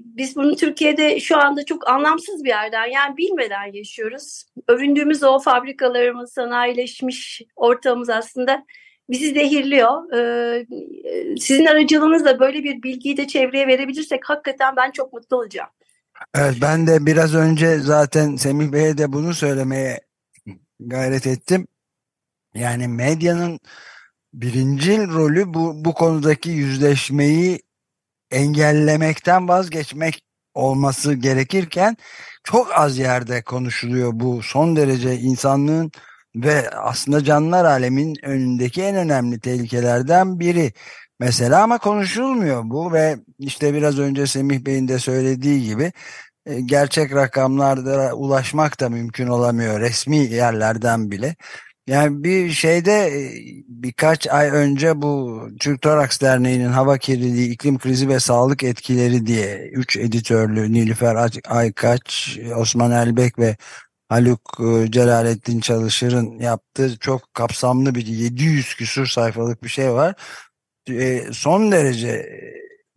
biz 0.03 0.35
bunu 0.35 0.55
Türkiye'de 0.55 1.19
şu 1.19 1.37
anda 1.37 1.65
çok 1.65 1.89
anlamsız 1.89 2.43
bir 2.43 2.49
yerden 2.49 2.85
yani 2.85 3.17
bilmeden 3.17 3.73
yaşıyoruz. 3.73 4.43
Övündüğümüz 4.67 5.23
o 5.23 5.39
fabrikalarımız, 5.39 6.33
sanayileşmiş 6.33 7.41
ortamımız 7.55 8.09
aslında 8.09 8.65
bizi 9.09 9.33
zehirliyor. 9.33 10.13
Ee, 10.13 10.65
sizin 11.39 11.65
aracılığınızla 11.65 12.39
böyle 12.39 12.63
bir 12.63 12.83
bilgiyi 12.83 13.17
de 13.17 13.27
çevreye 13.27 13.67
verebilirsek 13.67 14.29
hakikaten 14.29 14.75
ben 14.75 14.91
çok 14.91 15.13
mutlu 15.13 15.37
olacağım. 15.37 15.69
Evet 16.35 16.57
ben 16.61 16.87
de 16.87 17.05
biraz 17.05 17.35
önce 17.35 17.79
zaten 17.79 18.35
Semih 18.35 18.71
Bey'e 18.71 18.97
de 18.97 19.13
bunu 19.13 19.33
söylemeye 19.33 20.01
gayret 20.79 21.27
ettim. 21.27 21.67
Yani 22.55 22.87
medyanın 22.87 23.59
birincil 24.33 25.09
rolü 25.09 25.53
bu, 25.53 25.85
bu 25.85 25.93
konudaki 25.93 26.49
yüzleşmeyi 26.49 27.59
engellemekten 28.31 29.47
vazgeçmek 29.47 30.21
olması 30.53 31.13
gerekirken 31.13 31.97
çok 32.43 32.79
az 32.79 32.97
yerde 32.97 33.43
konuşuluyor 33.43 34.11
bu 34.13 34.43
son 34.43 34.75
derece 34.75 35.15
insanlığın 35.17 35.91
ve 36.35 36.69
aslında 36.69 37.23
canlılar 37.23 37.65
alemin 37.65 38.15
önündeki 38.23 38.83
en 38.83 38.95
önemli 38.95 39.39
tehlikelerden 39.39 40.39
biri. 40.39 40.73
Mesela 41.19 41.63
ama 41.63 41.77
konuşulmuyor 41.77 42.61
bu 42.65 42.93
ve 42.93 43.17
işte 43.39 43.73
biraz 43.73 43.99
önce 43.99 44.27
Semih 44.27 44.65
Bey'in 44.65 44.87
de 44.87 44.99
söylediği 44.99 45.63
gibi 45.63 45.91
e, 46.45 46.61
gerçek 46.61 47.13
rakamlarda 47.15 48.13
ulaşmak 48.15 48.79
da 48.79 48.89
mümkün 48.89 49.27
olamıyor 49.27 49.79
resmi 49.79 50.17
yerlerden 50.17 51.11
bile. 51.11 51.35
Yani 51.87 52.23
bir 52.23 52.51
şeyde 52.51 52.91
e, 52.91 53.31
birkaç 53.67 54.27
ay 54.27 54.49
önce 54.49 55.01
bu 55.01 55.41
Türk 55.59 55.81
Toraks 55.81 56.21
Derneği'nin 56.21 56.69
hava 56.69 56.97
kirliliği, 56.97 57.49
iklim 57.51 57.77
krizi 57.79 58.09
ve 58.09 58.19
sağlık 58.19 58.63
etkileri 58.63 59.25
diye 59.25 59.69
3 59.73 59.97
editörlü 59.97 60.73
Nilüfer 60.73 61.29
Aykaç, 61.47 62.39
Osman 62.55 62.91
Elbek 62.91 63.39
ve 63.39 63.57
Haluk 64.09 64.59
e, 64.59 64.91
Celalettin 64.91 65.59
Çalışır'ın 65.59 66.39
yaptığı 66.39 66.97
çok 66.99 67.33
kapsamlı 67.33 67.95
bir 67.95 68.07
700 68.07 68.75
küsur 68.75 69.07
sayfalık 69.07 69.63
bir 69.63 69.69
şey 69.69 69.91
var. 69.93 70.15
Son 71.31 71.71
derece 71.71 72.41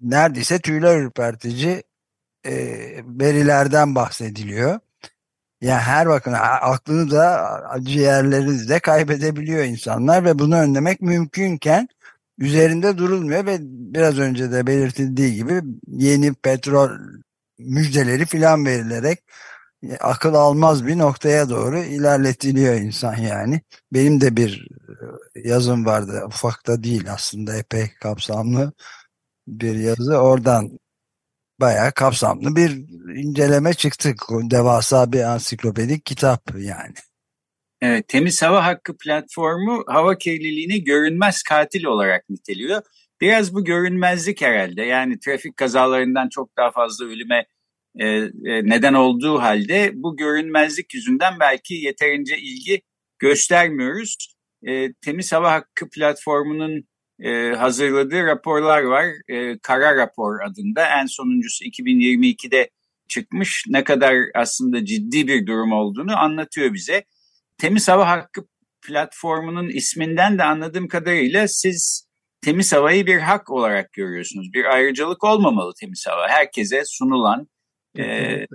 neredeyse 0.00 0.58
tüyler 0.58 1.00
ürpertici 1.00 1.82
verilerden 3.04 3.94
bahsediliyor. 3.94 4.80
Yani 5.60 5.80
her 5.80 6.08
bakın 6.08 6.32
aklını 6.60 7.10
da 7.10 7.60
ciğerlerini 7.82 8.68
de 8.68 8.78
kaybedebiliyor 8.78 9.64
insanlar 9.64 10.24
ve 10.24 10.38
bunu 10.38 10.56
önlemek 10.56 11.00
mümkünken 11.00 11.88
üzerinde 12.38 12.98
durulmuyor 12.98 13.46
ve 13.46 13.58
biraz 13.60 14.18
önce 14.18 14.52
de 14.52 14.66
belirtildiği 14.66 15.34
gibi 15.34 15.62
yeni 15.86 16.34
petrol 16.34 16.90
müjdeleri 17.58 18.26
filan 18.26 18.66
verilerek 18.66 19.24
e, 19.82 19.96
akıl 19.96 20.34
almaz 20.34 20.86
bir 20.86 20.98
noktaya 20.98 21.50
doğru 21.50 21.78
ilerletiliyor 21.78 22.74
insan 22.74 23.16
yani. 23.16 23.60
Benim 23.92 24.20
de 24.20 24.36
bir 24.36 24.68
e, 24.70 24.77
yazım 25.44 25.86
vardı 25.86 26.22
ufak 26.26 26.66
da 26.66 26.82
değil 26.82 27.12
aslında 27.12 27.56
epey 27.56 27.90
kapsamlı 28.00 28.72
bir 29.48 29.74
yazı 29.74 30.16
oradan 30.16 30.78
bayağı 31.60 31.92
kapsamlı 31.92 32.56
bir 32.56 32.70
inceleme 33.16 33.74
çıktık. 33.74 34.22
Devasa 34.30 35.12
bir 35.12 35.22
ansiklopedik 35.22 36.06
kitap 36.06 36.42
yani. 36.58 36.94
Evet, 37.80 38.08
Temiz 38.08 38.42
Hava 38.42 38.66
Hakkı 38.66 38.96
platformu 38.96 39.84
hava 39.86 40.18
kirliliğini 40.18 40.84
görünmez 40.84 41.42
katil 41.42 41.84
olarak 41.84 42.30
niteliyor. 42.30 42.82
Biraz 43.20 43.54
bu 43.54 43.64
görünmezlik 43.64 44.42
herhalde. 44.42 44.82
Yani 44.82 45.18
trafik 45.20 45.56
kazalarından 45.56 46.28
çok 46.28 46.56
daha 46.56 46.70
fazla 46.70 47.04
ölüme 47.04 47.46
e, 47.98 48.06
e, 48.06 48.30
neden 48.44 48.94
olduğu 48.94 49.40
halde 49.40 49.90
bu 49.94 50.16
görünmezlik 50.16 50.94
yüzünden 50.94 51.40
belki 51.40 51.74
yeterince 51.74 52.38
ilgi 52.38 52.82
göstermiyoruz. 53.18 54.37
E, 54.66 54.92
Temiz 54.92 55.32
Hava 55.32 55.52
Hakkı 55.52 55.88
platformunun 55.90 56.84
e, 57.20 57.52
hazırladığı 57.52 58.26
raporlar 58.26 58.82
var. 58.82 59.06
E, 59.28 59.58
Kara 59.58 59.96
Rapor 59.96 60.40
adında 60.40 60.86
en 61.00 61.06
sonuncusu 61.06 61.64
2022'de 61.64 62.70
çıkmış. 63.08 63.64
Ne 63.68 63.84
kadar 63.84 64.16
aslında 64.34 64.84
ciddi 64.84 65.28
bir 65.28 65.46
durum 65.46 65.72
olduğunu 65.72 66.18
anlatıyor 66.18 66.74
bize. 66.74 67.04
Temiz 67.58 67.88
Hava 67.88 68.08
Hakkı 68.08 68.46
platformunun 68.86 69.68
isminden 69.68 70.38
de 70.38 70.44
anladığım 70.44 70.88
kadarıyla 70.88 71.48
siz 71.48 72.08
temiz 72.40 72.72
havayı 72.72 73.06
bir 73.06 73.18
hak 73.18 73.50
olarak 73.50 73.92
görüyorsunuz. 73.92 74.52
Bir 74.52 74.64
ayrıcalık 74.64 75.24
olmamalı 75.24 75.72
temiz 75.80 76.06
hava. 76.06 76.28
Herkese 76.28 76.82
sunulan 76.86 77.48
e, 77.98 78.04
e, 78.04 78.46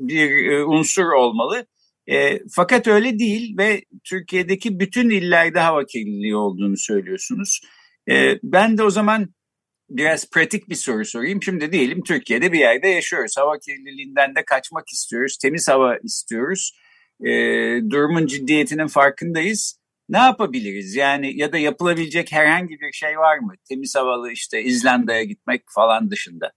bir 0.00 0.50
e, 0.50 0.64
unsur 0.64 1.06
olmalı. 1.06 1.66
E, 2.10 2.40
fakat 2.50 2.86
öyle 2.86 3.18
değil 3.18 3.58
ve 3.58 3.82
Türkiye'deki 4.04 4.80
bütün 4.80 5.10
illerde 5.10 5.60
hava 5.60 5.86
kirliliği 5.86 6.36
olduğunu 6.36 6.76
söylüyorsunuz. 6.76 7.60
E, 8.10 8.38
ben 8.42 8.78
de 8.78 8.82
o 8.82 8.90
zaman 8.90 9.34
biraz 9.90 10.30
pratik 10.30 10.68
bir 10.68 10.74
soru 10.74 11.04
sorayım. 11.04 11.42
Şimdi 11.42 11.72
diyelim 11.72 12.02
Türkiye'de 12.02 12.52
bir 12.52 12.58
yerde 12.58 12.88
yaşıyoruz. 12.88 13.36
Hava 13.36 13.58
kirliliğinden 13.58 14.34
de 14.34 14.44
kaçmak 14.44 14.88
istiyoruz. 14.88 15.38
Temiz 15.42 15.68
hava 15.68 15.96
istiyoruz. 15.96 16.72
E, 17.20 17.30
durumun 17.90 18.26
ciddiyetinin 18.26 18.86
farkındayız. 18.86 19.82
Ne 20.08 20.18
yapabiliriz? 20.18 20.94
Yani 20.96 21.38
ya 21.38 21.52
da 21.52 21.58
yapılabilecek 21.58 22.32
herhangi 22.32 22.80
bir 22.80 22.92
şey 22.92 23.18
var 23.18 23.38
mı? 23.38 23.52
Temiz 23.68 23.96
havalı 23.96 24.32
işte 24.32 24.62
İzlanda'ya 24.62 25.22
gitmek 25.22 25.62
falan 25.74 26.10
dışında. 26.10 26.52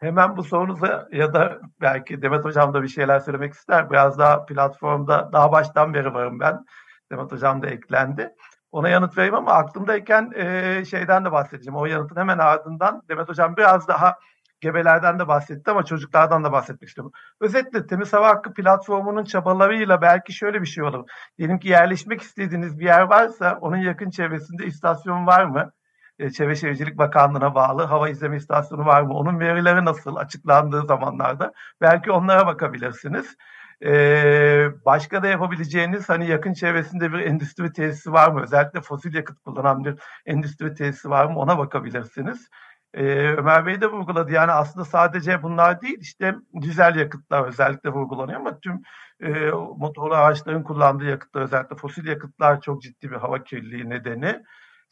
Hemen 0.00 0.36
bu 0.36 0.44
sorunuza 0.44 1.08
ya 1.12 1.34
da 1.34 1.60
belki 1.80 2.22
Demet 2.22 2.44
Hocam 2.44 2.74
da 2.74 2.82
bir 2.82 2.88
şeyler 2.88 3.20
söylemek 3.20 3.52
ister. 3.52 3.90
Biraz 3.90 4.18
daha 4.18 4.44
platformda 4.44 5.30
daha 5.32 5.52
baştan 5.52 5.94
beri 5.94 6.14
varım 6.14 6.40
ben. 6.40 6.64
Demet 7.12 7.32
Hocam 7.32 7.62
da 7.62 7.66
eklendi. 7.66 8.30
Ona 8.72 8.88
yanıt 8.88 9.18
vereyim 9.18 9.34
ama 9.34 9.52
aklımdayken 9.52 10.32
e, 10.34 10.84
şeyden 10.84 11.24
de 11.24 11.32
bahsedeceğim. 11.32 11.76
O 11.76 11.86
yanıtın 11.86 12.16
hemen 12.16 12.38
ardından 12.38 13.02
Demet 13.08 13.28
Hocam 13.28 13.56
biraz 13.56 13.88
daha 13.88 14.16
gebelerden 14.60 15.18
de 15.18 15.28
bahsetti 15.28 15.70
ama 15.70 15.84
çocuklardan 15.84 16.44
da 16.44 16.52
bahsetmek 16.52 16.88
istiyorum. 16.88 17.12
Özetle 17.40 17.86
Temiz 17.86 18.12
Hava 18.12 18.28
Hakkı 18.28 18.54
platformunun 18.54 19.24
çabalarıyla 19.24 20.02
belki 20.02 20.32
şöyle 20.32 20.60
bir 20.60 20.66
şey 20.66 20.84
olur. 20.84 21.04
Diyelim 21.38 21.58
ki 21.58 21.68
yerleşmek 21.68 22.22
istediğiniz 22.22 22.78
bir 22.78 22.84
yer 22.84 23.02
varsa 23.02 23.58
onun 23.60 23.76
yakın 23.76 24.10
çevresinde 24.10 24.66
istasyon 24.66 25.26
var 25.26 25.44
mı? 25.44 25.70
E, 26.18 26.30
Çevre 26.30 26.56
Şehircilik 26.56 26.98
Bakanlığı'na 26.98 27.54
bağlı 27.54 27.82
hava 27.82 28.08
izleme 28.08 28.36
istasyonu 28.36 28.86
var 28.86 29.02
mı? 29.02 29.14
Onun 29.14 29.40
verileri 29.40 29.84
nasıl 29.84 30.16
açıklandığı 30.16 30.86
zamanlarda 30.86 31.52
belki 31.80 32.10
onlara 32.12 32.46
bakabilirsiniz. 32.46 33.36
Ee, 33.84 34.68
başka 34.84 35.22
da 35.22 35.26
yapabileceğiniz 35.28 36.08
hani 36.08 36.28
yakın 36.28 36.52
çevresinde 36.52 37.12
bir 37.12 37.18
endüstri 37.18 37.72
tesisi 37.72 38.12
var 38.12 38.30
mı? 38.30 38.42
Özellikle 38.42 38.80
fosil 38.80 39.14
yakıt 39.14 39.40
kullanan 39.40 39.84
bir 39.84 39.94
endüstri 40.26 40.74
tesisi 40.74 41.10
var 41.10 41.26
mı? 41.26 41.38
Ona 41.38 41.58
bakabilirsiniz. 41.58 42.48
Ee, 42.94 43.02
Ömer 43.38 43.66
Bey 43.66 43.80
de 43.80 43.86
vurguladı. 43.86 44.32
Yani 44.32 44.52
aslında 44.52 44.84
sadece 44.84 45.42
bunlar 45.42 45.80
değil 45.80 45.98
işte 46.00 46.34
dizel 46.62 46.96
yakıtlar 46.96 47.44
özellikle 47.48 47.90
vurgulanıyor 47.90 48.40
ama 48.40 48.60
tüm 48.60 48.82
e, 49.20 49.50
motorlu 49.76 50.14
araçların 50.14 50.62
kullandığı 50.62 51.04
yakıtlar 51.04 51.42
özellikle 51.42 51.76
fosil 51.76 52.06
yakıtlar 52.06 52.60
çok 52.60 52.82
ciddi 52.82 53.10
bir 53.10 53.16
hava 53.16 53.44
kirliliği 53.44 53.90
nedeni. 53.90 54.42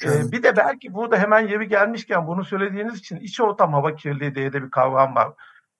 Ee, 0.03 0.33
bir 0.33 0.43
de 0.43 0.57
belki 0.57 0.95
burada 0.95 1.19
hemen 1.19 1.49
yeri 1.49 1.69
gelmişken 1.69 2.27
bunu 2.27 2.45
söylediğiniz 2.45 2.99
için 2.99 3.17
iç 3.17 3.41
ortam 3.41 3.73
hava 3.73 3.95
kirliliği 3.95 4.35
diye 4.35 4.53
de 4.53 4.63
bir 4.63 4.71
kavram 4.71 5.15
var. 5.15 5.33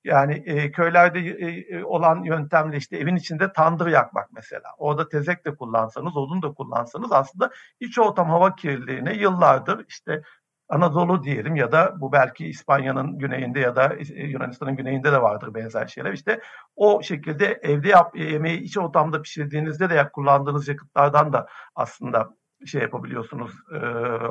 Yani 0.05 0.43
e, 0.47 0.73
köylerde 0.73 1.19
e, 1.19 1.77
e, 1.77 1.85
olan 1.85 2.23
yöntemle 2.23 2.77
işte 2.77 2.97
evin 2.97 3.17
içinde 3.17 3.53
tandır 3.53 3.87
yakmak 3.87 4.33
mesela. 4.33 4.65
Orada 4.79 5.09
tezek 5.09 5.45
de 5.47 5.55
kullansanız, 5.55 6.17
odun 6.17 6.43
da 6.43 6.53
kullansanız 6.53 7.13
aslında 7.13 7.51
iç 7.81 7.99
ortam 7.99 8.31
hava 8.31 8.55
kirliliğine 8.55 9.15
yıllardır 9.15 9.85
işte 9.89 10.23
Anadolu 10.69 11.23
diyelim 11.23 11.57
ya 11.57 11.73
da 11.73 12.01
bu 12.01 12.13
belki 12.13 12.47
İspanya'nın 12.47 13.19
güneyinde 13.19 13.61
ya 13.61 13.77
da 13.77 13.95
e, 13.95 14.23
Yunanistan'ın 14.23 14.77
güneyinde 14.77 15.13
de 15.13 15.23
vardır 15.23 15.55
benzer 15.55 15.87
şeyler. 15.87 16.13
İşte 16.13 16.41
o 16.77 17.03
şekilde 17.03 17.61
evde 17.63 17.89
yap, 17.89 18.17
yemeği 18.17 18.61
iç 18.61 18.79
ortamda 18.79 19.23
pişirdiğinizde 19.23 19.91
de 19.91 20.11
kullandığınız 20.13 20.69
yakıtlardan 20.69 21.33
da 21.33 21.47
aslında 21.75 22.31
şey 22.67 22.83
yapabiliyorsunuz, 22.83 23.53
e, 23.73 23.79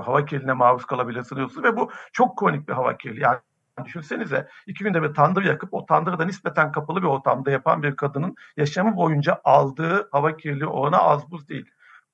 hava 0.01 0.25
kirliliğine 0.25 0.53
maruz 0.53 0.85
kalabilirsiniz 0.85 1.63
ve 1.63 1.77
bu 1.77 1.91
çok 2.13 2.39
kronik 2.39 2.67
bir 2.67 2.73
hava 2.73 2.97
kirliliği. 2.97 3.23
Yani 3.23 3.39
Düşünsenize 3.85 4.47
iki 4.67 4.83
günde 4.83 5.03
bir 5.03 5.13
tandır 5.13 5.43
yakıp 5.43 5.73
o 5.73 5.85
tandırı 5.85 6.19
da 6.19 6.25
nispeten 6.25 6.71
kapalı 6.71 7.01
bir 7.01 7.07
ortamda 7.07 7.51
yapan 7.51 7.83
bir 7.83 7.95
kadının 7.95 8.35
yaşamı 8.57 8.95
boyunca 8.95 9.41
aldığı 9.43 10.09
hava 10.11 10.37
kirliliği 10.37 10.69
oranı 10.69 10.97
az 10.97 11.31
buz 11.31 11.49
değil. 11.49 11.65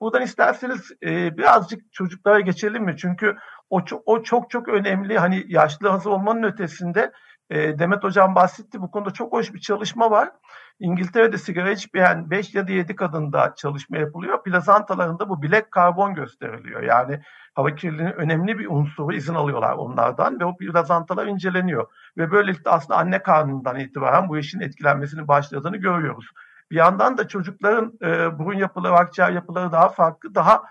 Buradan 0.01 0.21
isterseniz 0.21 0.91
e, 1.03 1.37
birazcık 1.37 1.93
çocuklara 1.93 2.39
geçelim 2.39 2.83
mi? 2.83 2.97
Çünkü 2.97 3.37
o, 3.69 3.81
o 4.05 4.23
çok 4.23 4.49
çok 4.49 4.67
önemli. 4.67 5.17
Hani 5.17 5.45
yaşlı 5.47 5.89
hazır 5.89 6.09
olmanın 6.09 6.43
ötesinde 6.43 7.11
e, 7.49 7.79
Demet 7.79 8.03
Hocam 8.03 8.35
bahsetti. 8.35 8.81
Bu 8.81 8.91
konuda 8.91 9.11
çok 9.11 9.33
hoş 9.33 9.53
bir 9.53 9.59
çalışma 9.59 10.11
var. 10.11 10.31
İngiltere'de 10.79 11.37
sigara 11.37 11.71
içmeyen 11.71 12.29
5 12.29 12.55
ya 12.55 12.67
da 12.67 12.71
7 12.71 12.95
kadında 12.95 13.53
çalışma 13.55 13.97
yapılıyor. 13.97 14.43
Plazantalarında 14.43 15.29
bu 15.29 15.41
bilek 15.41 15.71
karbon 15.71 16.13
gösteriliyor. 16.13 16.83
Yani 16.83 17.21
hava 17.53 17.75
kirliliğinin 17.75 18.13
önemli 18.13 18.59
bir 18.59 18.67
unsuru 18.69 19.13
izin 19.13 19.35
alıyorlar 19.35 19.73
onlardan 19.73 20.39
ve 20.39 20.45
o 20.45 20.57
plazantalar 20.57 21.25
inceleniyor. 21.27 21.87
Ve 22.17 22.31
böylelikle 22.31 22.71
aslında 22.71 22.99
anne 22.99 23.23
karnından 23.23 23.79
itibaren 23.79 24.29
bu 24.29 24.37
işin 24.37 24.59
etkilenmesinin 24.59 25.27
başladığını 25.27 25.77
görüyoruz. 25.77 26.25
Bir 26.71 26.75
yandan 26.75 27.17
da 27.17 27.27
çocukların 27.27 27.93
e, 28.01 28.39
burun 28.39 28.57
yapıları, 28.57 28.93
akciğer 28.93 29.31
yapıları 29.31 29.71
daha 29.71 29.89
farklı, 29.89 30.35
daha 30.35 30.63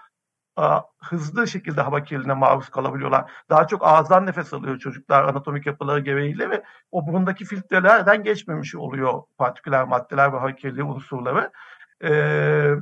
hızlı 0.99 1.49
şekilde 1.49 1.81
hava 1.81 2.05
kirliliğine 2.05 2.35
maruz 2.35 2.69
kalabiliyorlar. 2.69 3.31
Daha 3.51 3.67
çok 3.67 3.87
ağızdan 3.87 4.27
nefes 4.27 4.53
alıyor 4.55 4.79
çocuklar 4.79 5.25
anatomik 5.25 5.67
yapıları 5.67 6.01
gereğiyle 6.01 6.51
ve 6.51 6.63
o 6.91 7.07
burundaki 7.07 7.45
filtrelerden 7.45 8.23
geçmemiş 8.23 8.75
oluyor 8.75 9.23
partiküler 9.39 9.85
maddeler 9.85 10.33
ve 10.33 10.39
hava 10.39 10.53
kirliliği 10.53 10.85
unsurları. 10.85 11.51
Ee, 12.05 12.75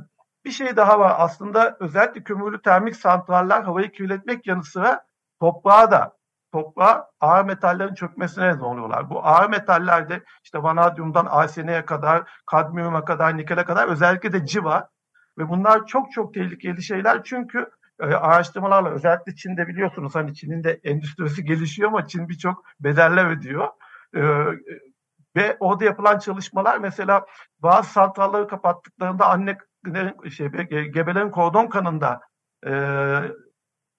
bir 0.45 0.51
şey 0.51 0.75
daha 0.75 0.99
var 0.99 1.15
aslında 1.17 1.77
özellikle 1.79 2.23
kömürlü 2.23 2.61
termik 2.61 2.95
santraller 2.95 3.61
havayı 3.63 3.91
kirletmek 3.91 4.47
yanı 4.47 4.63
sıra 4.63 5.05
toprağa 5.39 5.91
da 5.91 6.17
toprağa 6.51 7.09
ağır 7.19 7.45
metallerin 7.45 7.93
çökmesine 7.93 8.47
neden 8.47 8.59
oluyorlar. 8.59 9.09
Bu 9.09 9.25
ağır 9.25 9.49
metallerde 9.49 10.23
işte 10.43 10.63
vanadyumdan 10.63 11.25
arseneye 11.25 11.85
kadar, 11.85 12.23
kadmiyuma 12.45 13.05
kadar, 13.05 13.37
nikele 13.37 13.65
kadar 13.65 13.87
özellikle 13.87 14.33
de 14.33 14.45
civa 14.45 14.89
ve 15.37 15.49
bunlar 15.49 15.85
çok 15.85 16.11
çok 16.11 16.33
tehlikeli 16.33 16.83
şeyler 16.83 17.23
çünkü 17.23 17.69
araştırmalarla 17.99 18.89
özellikle 18.89 19.35
Çin'de 19.35 19.67
biliyorsunuz 19.67 20.15
hani 20.15 20.35
Çin'in 20.35 20.63
de 20.63 20.79
endüstrisi 20.83 21.45
gelişiyor 21.45 21.89
ama 21.89 22.07
Çin 22.07 22.29
birçok 22.29 22.63
bedeller 22.79 23.25
ödüyor. 23.25 23.67
E, 24.15 24.21
ve 25.35 25.57
orada 25.59 25.85
yapılan 25.85 26.19
çalışmalar 26.19 26.77
mesela 26.77 27.25
bazı 27.59 27.89
santralları 27.89 28.47
kapattıklarında 28.47 29.29
annelerin 29.29 30.29
şey, 30.29 30.47
gebelerin 30.91 31.31
kordon 31.31 31.67
kanında 31.67 32.21
e, 32.67 32.71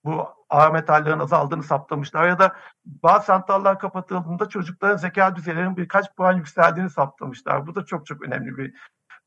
bu 0.04 0.28
ağır 0.50 0.72
metallerin 0.72 1.18
azaldığını 1.18 1.62
saptamışlar 1.62 2.28
ya 2.28 2.38
da 2.38 2.56
bazı 2.84 3.26
santraller 3.26 3.78
kapatıldığında 3.78 4.48
çocukların 4.48 4.96
zeka 4.96 5.36
düzeylerinin 5.36 5.76
birkaç 5.76 6.16
puan 6.16 6.36
yükseldiğini 6.36 6.90
saptamışlar. 6.90 7.66
Bu 7.66 7.74
da 7.74 7.84
çok 7.84 8.06
çok 8.06 8.22
önemli 8.22 8.56
bir 8.58 8.74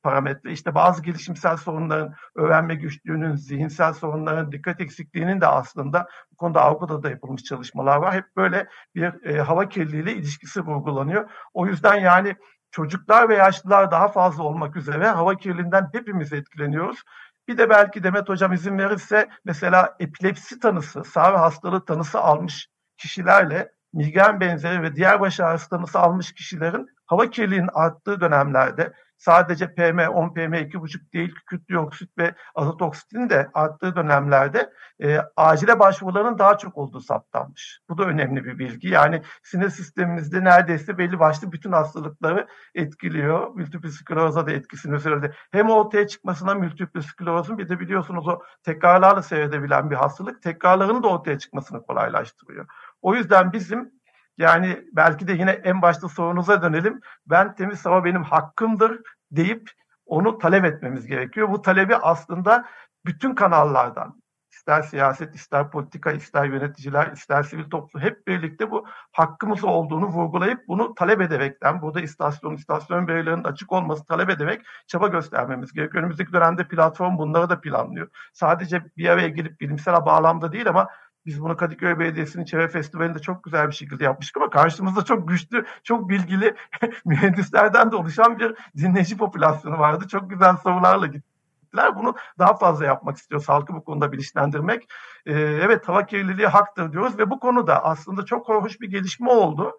parametre. 0.03 0.51
İşte 0.51 0.75
bazı 0.75 1.03
gelişimsel 1.03 1.57
sorunların, 1.57 2.13
öğrenme 2.35 2.75
güçlüğünün, 2.75 3.35
zihinsel 3.35 3.93
sorunların, 3.93 4.51
dikkat 4.51 4.81
eksikliğinin 4.81 5.41
de 5.41 5.47
aslında 5.47 6.07
bu 6.31 6.35
konuda 6.35 6.61
Avrupa'da 6.61 7.03
da 7.03 7.09
yapılmış 7.09 7.43
çalışmalar 7.43 7.97
var. 7.97 8.13
Hep 8.13 8.25
böyle 8.35 8.67
bir 8.95 9.25
e, 9.25 9.41
hava 9.41 9.69
kirliliğiyle 9.69 10.13
ilişkisi 10.13 10.61
vurgulanıyor. 10.61 11.29
O 11.53 11.67
yüzden 11.67 11.95
yani 11.95 12.35
çocuklar 12.71 13.29
ve 13.29 13.35
yaşlılar 13.35 13.91
daha 13.91 14.07
fazla 14.07 14.43
olmak 14.43 14.75
üzere 14.75 15.07
hava 15.07 15.35
kirliliğinden 15.35 15.89
hepimiz 15.93 16.33
etkileniyoruz. 16.33 17.03
Bir 17.47 17.57
de 17.57 17.69
belki 17.69 18.03
Demet 18.03 18.29
Hocam 18.29 18.53
izin 18.53 18.77
verirse 18.77 19.29
mesela 19.45 19.95
epilepsi 19.99 20.59
tanısı, 20.59 21.03
sarı 21.03 21.37
hastalığı 21.37 21.85
tanısı 21.85 22.19
almış 22.19 22.67
kişilerle 22.97 23.71
migren 23.93 24.39
benzeri 24.39 24.81
ve 24.81 24.95
diğer 24.95 25.19
baş 25.19 25.39
ağrısı 25.39 25.99
almış 25.99 26.33
kişilerin 26.33 26.87
hava 27.05 27.29
kirliliğinin 27.29 27.69
arttığı 27.73 28.21
dönemlerde 28.21 28.93
sadece 29.21 29.65
PM10, 29.65 30.33
PM2,5 30.33 31.13
değil 31.13 31.35
kükürt 31.35 31.69
dioksit 31.69 32.17
ve 32.17 32.35
azot 32.55 32.81
oksitinin 32.81 33.29
de 33.29 33.49
arttığı 33.53 33.95
dönemlerde 33.95 34.69
e, 35.03 35.19
acile 35.35 35.79
başvuruların 35.79 36.39
daha 36.39 36.57
çok 36.57 36.77
olduğu 36.77 36.99
saptanmış. 37.01 37.79
Bu 37.89 37.97
da 37.97 38.03
önemli 38.03 38.45
bir 38.45 38.59
bilgi. 38.59 38.87
Yani 38.87 39.21
sinir 39.43 39.69
sistemimizde 39.69 40.43
neredeyse 40.43 40.97
belli 40.97 41.19
başlı 41.19 41.51
bütün 41.51 41.71
hastalıkları 41.71 42.47
etkiliyor. 42.75 43.47
Multiple 43.47 43.91
skleroza 43.91 44.47
da 44.47 44.51
etkisini 44.51 44.99
söyledi. 44.99 45.33
Hem 45.51 45.69
ortaya 45.69 46.07
çıkmasına 46.07 46.55
multiple 46.55 47.01
sklerozun 47.01 47.57
bir 47.57 47.69
de 47.69 47.79
biliyorsunuz 47.79 48.27
o 48.27 48.41
tekrarlarla 48.63 49.21
seyredebilen 49.21 49.91
bir 49.91 49.95
hastalık 49.95 50.41
tekrarlarının 50.41 51.03
da 51.03 51.07
ortaya 51.07 51.39
çıkmasını 51.39 51.85
kolaylaştırıyor. 51.85 52.65
O 53.01 53.15
yüzden 53.15 53.53
bizim 53.53 53.91
yani 54.37 54.83
belki 54.93 55.27
de 55.27 55.33
yine 55.33 55.51
en 55.51 55.81
başta 55.81 56.09
sorunuza 56.09 56.61
dönelim. 56.61 56.99
Ben 57.25 57.55
temiz 57.55 57.85
hava 57.85 58.05
benim 58.05 58.23
hakkımdır 58.23 59.01
deyip 59.31 59.71
onu 60.05 60.37
talep 60.37 60.65
etmemiz 60.65 61.07
gerekiyor. 61.07 61.49
Bu 61.51 61.61
talebi 61.61 61.95
aslında 61.95 62.65
bütün 63.05 63.35
kanallardan 63.35 64.21
ister 64.61 64.81
siyaset, 64.81 65.35
ister 65.35 65.71
politika, 65.71 66.11
ister 66.11 66.45
yöneticiler, 66.45 67.11
ister 67.11 67.43
sivil 67.43 67.69
toplum 67.69 68.01
hep 68.01 68.27
birlikte 68.27 68.71
bu 68.71 68.87
hakkımız 69.11 69.63
olduğunu 69.63 70.05
vurgulayıp 70.07 70.67
bunu 70.67 70.95
talep 70.95 71.21
ederekten, 71.21 71.81
burada 71.81 72.01
istasyon, 72.01 72.55
istasyon 72.55 73.07
verilerinin 73.07 73.43
açık 73.43 73.71
olması 73.71 74.05
talep 74.05 74.29
ederek 74.29 74.61
çaba 74.87 75.07
göstermemiz 75.07 75.73
gerekiyor. 75.73 76.03
Önümüzdeki 76.03 76.33
dönemde 76.33 76.67
platform 76.67 77.17
bunları 77.17 77.49
da 77.49 77.61
planlıyor. 77.61 78.07
Sadece 78.33 78.83
bir 78.97 79.09
araya 79.09 79.27
gelip 79.27 79.59
bilimsel 79.59 80.05
bağlamda 80.05 80.51
değil 80.51 80.69
ama 80.69 80.87
biz 81.25 81.41
bunu 81.41 81.57
Kadıköy 81.57 81.99
Belediyesi'nin 81.99 82.45
Çevre 82.45 82.67
Festivali'nde 82.67 83.19
çok 83.19 83.43
güzel 83.43 83.67
bir 83.67 83.73
şekilde 83.73 84.03
yapmıştık 84.03 84.37
ama 84.37 84.49
karşımızda 84.49 85.05
çok 85.05 85.27
güçlü, 85.27 85.65
çok 85.83 86.09
bilgili 86.09 86.55
mühendislerden 87.05 87.91
de 87.91 87.95
oluşan 87.95 88.39
bir 88.39 88.55
dinleyici 88.77 89.17
popülasyonu 89.17 89.79
vardı. 89.79 90.07
Çok 90.07 90.29
güzel 90.29 90.57
sorularla 90.57 91.07
gittiler. 91.07 91.95
Bunu 91.95 92.15
daha 92.39 92.53
fazla 92.57 92.85
yapmak 92.85 93.17
istiyor. 93.17 93.43
Halkı 93.47 93.73
bu 93.73 93.83
konuda 93.83 94.11
bilinçlendirmek. 94.11 94.87
Ee, 95.25 95.33
evet 95.33 95.87
hava 95.87 96.05
kirliliği 96.05 96.47
haktır 96.47 96.91
diyoruz 96.91 97.19
ve 97.19 97.29
bu 97.29 97.39
konuda 97.39 97.83
aslında 97.85 98.25
çok 98.25 98.49
hoş 98.49 98.81
bir 98.81 98.89
gelişme 98.89 99.29
oldu. 99.29 99.71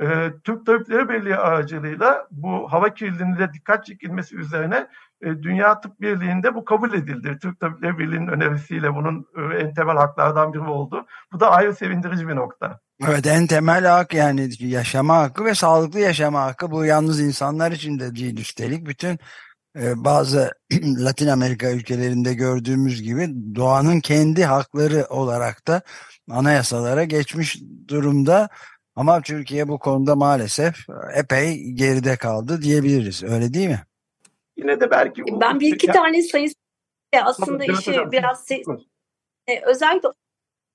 Ee, 0.00 0.32
Türk 0.44 0.66
Tabipleri 0.66 1.08
Birliği 1.08 1.36
aracılığıyla 1.36 2.26
bu 2.30 2.72
hava 2.72 2.94
kirliliğine 2.94 3.52
dikkat 3.52 3.86
çekilmesi 3.86 4.36
üzerine 4.36 4.86
e, 5.22 5.26
Dünya 5.26 5.80
Tıp 5.80 6.00
Birliği'nde 6.00 6.54
bu 6.54 6.64
kabul 6.64 6.92
edildi. 6.92 7.38
Türk 7.42 7.60
Tabipleri 7.60 7.98
Birliği'nin 7.98 8.28
önerisiyle 8.28 8.94
bunun 8.94 9.26
e, 9.36 9.56
en 9.56 9.74
temel 9.74 9.96
haklardan 9.96 10.52
biri 10.52 10.62
oldu. 10.62 11.06
Bu 11.32 11.40
da 11.40 11.50
ayrı 11.50 11.74
sevindirici 11.74 12.28
bir 12.28 12.36
nokta. 12.36 12.80
Evet 13.08 13.26
en 13.26 13.46
temel 13.46 13.86
hak 13.86 14.14
yani 14.14 14.48
yaşama 14.58 15.16
hakkı 15.16 15.44
ve 15.44 15.54
sağlıklı 15.54 16.00
yaşama 16.00 16.42
hakkı. 16.42 16.70
Bu 16.70 16.84
yalnız 16.84 17.20
insanlar 17.20 17.72
için 17.72 17.98
de 17.98 18.14
değil 18.14 18.38
üstelik. 18.38 18.86
Bütün 18.86 19.18
e, 19.76 20.04
bazı 20.04 20.50
Latin 20.82 21.28
Amerika 21.28 21.70
ülkelerinde 21.70 22.34
gördüğümüz 22.34 23.02
gibi 23.02 23.28
doğanın 23.54 24.00
kendi 24.00 24.44
hakları 24.44 25.06
olarak 25.08 25.66
da 25.68 25.82
anayasalara 26.30 27.04
geçmiş 27.04 27.62
durumda. 27.88 28.48
Ama 29.00 29.22
Türkiye 29.22 29.68
bu 29.68 29.78
konuda 29.78 30.16
maalesef 30.16 30.74
epey 31.16 31.70
geride 31.72 32.16
kaldı 32.16 32.62
diyebiliriz. 32.62 33.22
Öyle 33.24 33.54
değil 33.54 33.68
mi? 33.68 33.80
Yine 34.56 34.80
de 34.80 34.90
belki... 34.90 35.22
Ben 35.40 35.60
bir 35.60 35.74
iki 35.74 35.86
ya... 35.86 35.92
tane 35.92 36.22
sayı 36.22 36.48
aslında 37.22 37.58
Tabii, 37.58 37.78
işi 37.78 37.90
hocam. 37.90 38.12
biraz 38.12 38.50
e, 39.46 39.60
özellikle 39.66 40.08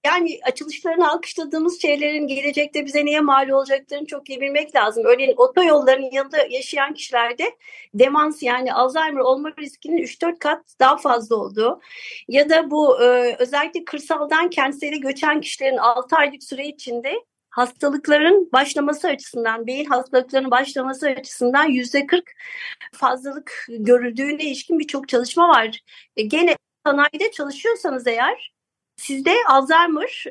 yani 0.05 0.39
açılışlarını 0.43 1.11
alkışladığımız 1.11 1.81
şeylerin 1.81 2.27
gelecekte 2.27 2.85
bize 2.85 3.05
niye 3.05 3.21
mal 3.21 3.49
olacaklarını 3.49 4.05
çok 4.05 4.29
iyi 4.29 4.41
bilmek 4.41 4.75
lazım. 4.75 5.03
Örneğin 5.05 5.33
otoyolların 5.37 6.09
yanında 6.11 6.37
yaşayan 6.49 6.93
kişilerde 6.93 7.55
demans 7.93 8.43
yani 8.43 8.73
Alzheimer 8.73 9.21
olma 9.21 9.51
riskinin 9.59 9.97
3-4 9.97 10.39
kat 10.39 10.63
daha 10.79 10.97
fazla 10.97 11.35
olduğu 11.35 11.81
ya 12.27 12.49
da 12.49 12.71
bu 12.71 13.03
e, 13.03 13.35
özellikle 13.39 13.85
kırsaldan 13.85 14.49
kentsele 14.49 14.97
göçen 14.97 15.41
kişilerin 15.41 15.77
6 15.77 16.15
aylık 16.15 16.43
süre 16.43 16.67
içinde 16.67 17.25
hastalıkların 17.55 18.49
başlaması 18.53 19.07
açısından, 19.07 19.67
beyin 19.67 19.85
hastalıklarının 19.85 20.51
başlaması 20.51 21.07
açısından 21.07 21.65
yüzde 21.65 22.05
40 22.07 22.31
fazlalık 22.93 23.65
görüldüğüne 23.69 24.43
ilişkin 24.43 24.79
birçok 24.79 25.09
çalışma 25.09 25.47
var. 25.47 25.79
E, 26.17 26.23
gene 26.23 26.57
sanayide 26.85 27.31
çalışıyorsanız 27.31 28.07
eğer 28.07 28.53
sizde 28.97 29.35
Alzheimer 29.49 30.25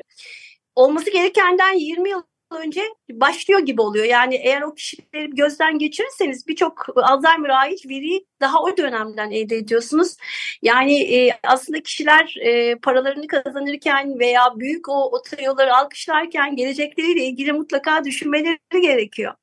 olması 0.75 1.11
gerekenden 1.11 1.73
20 1.73 2.09
yıl 2.09 2.21
önce 2.51 2.81
başlıyor 3.11 3.59
gibi 3.59 3.81
oluyor. 3.81 4.05
Yani 4.05 4.35
eğer 4.35 4.61
o 4.61 4.73
kişileri 4.73 5.29
gözden 5.29 5.79
geçirirseniz 5.79 6.47
birçok 6.47 6.85
Alzheimer'a 6.95 7.57
ait 7.57 7.85
veriyi 7.85 8.25
daha 8.41 8.61
o 8.61 8.77
dönemden 8.77 9.31
elde 9.31 9.57
ediyorsunuz. 9.57 10.17
Yani 10.61 11.01
e, 11.01 11.39
aslında 11.43 11.83
kişiler 11.83 12.35
e, 12.41 12.75
paralarını 12.75 13.27
kazanırken 13.27 14.19
veya 14.19 14.43
büyük 14.55 14.89
o 14.89 15.11
otoyolları 15.11 15.75
alkışlarken 15.75 16.55
gelecekleriyle 16.55 17.25
ilgili 17.25 17.53
mutlaka 17.53 18.03
düşünmeleri 18.03 18.57
gerekiyor. 18.81 19.33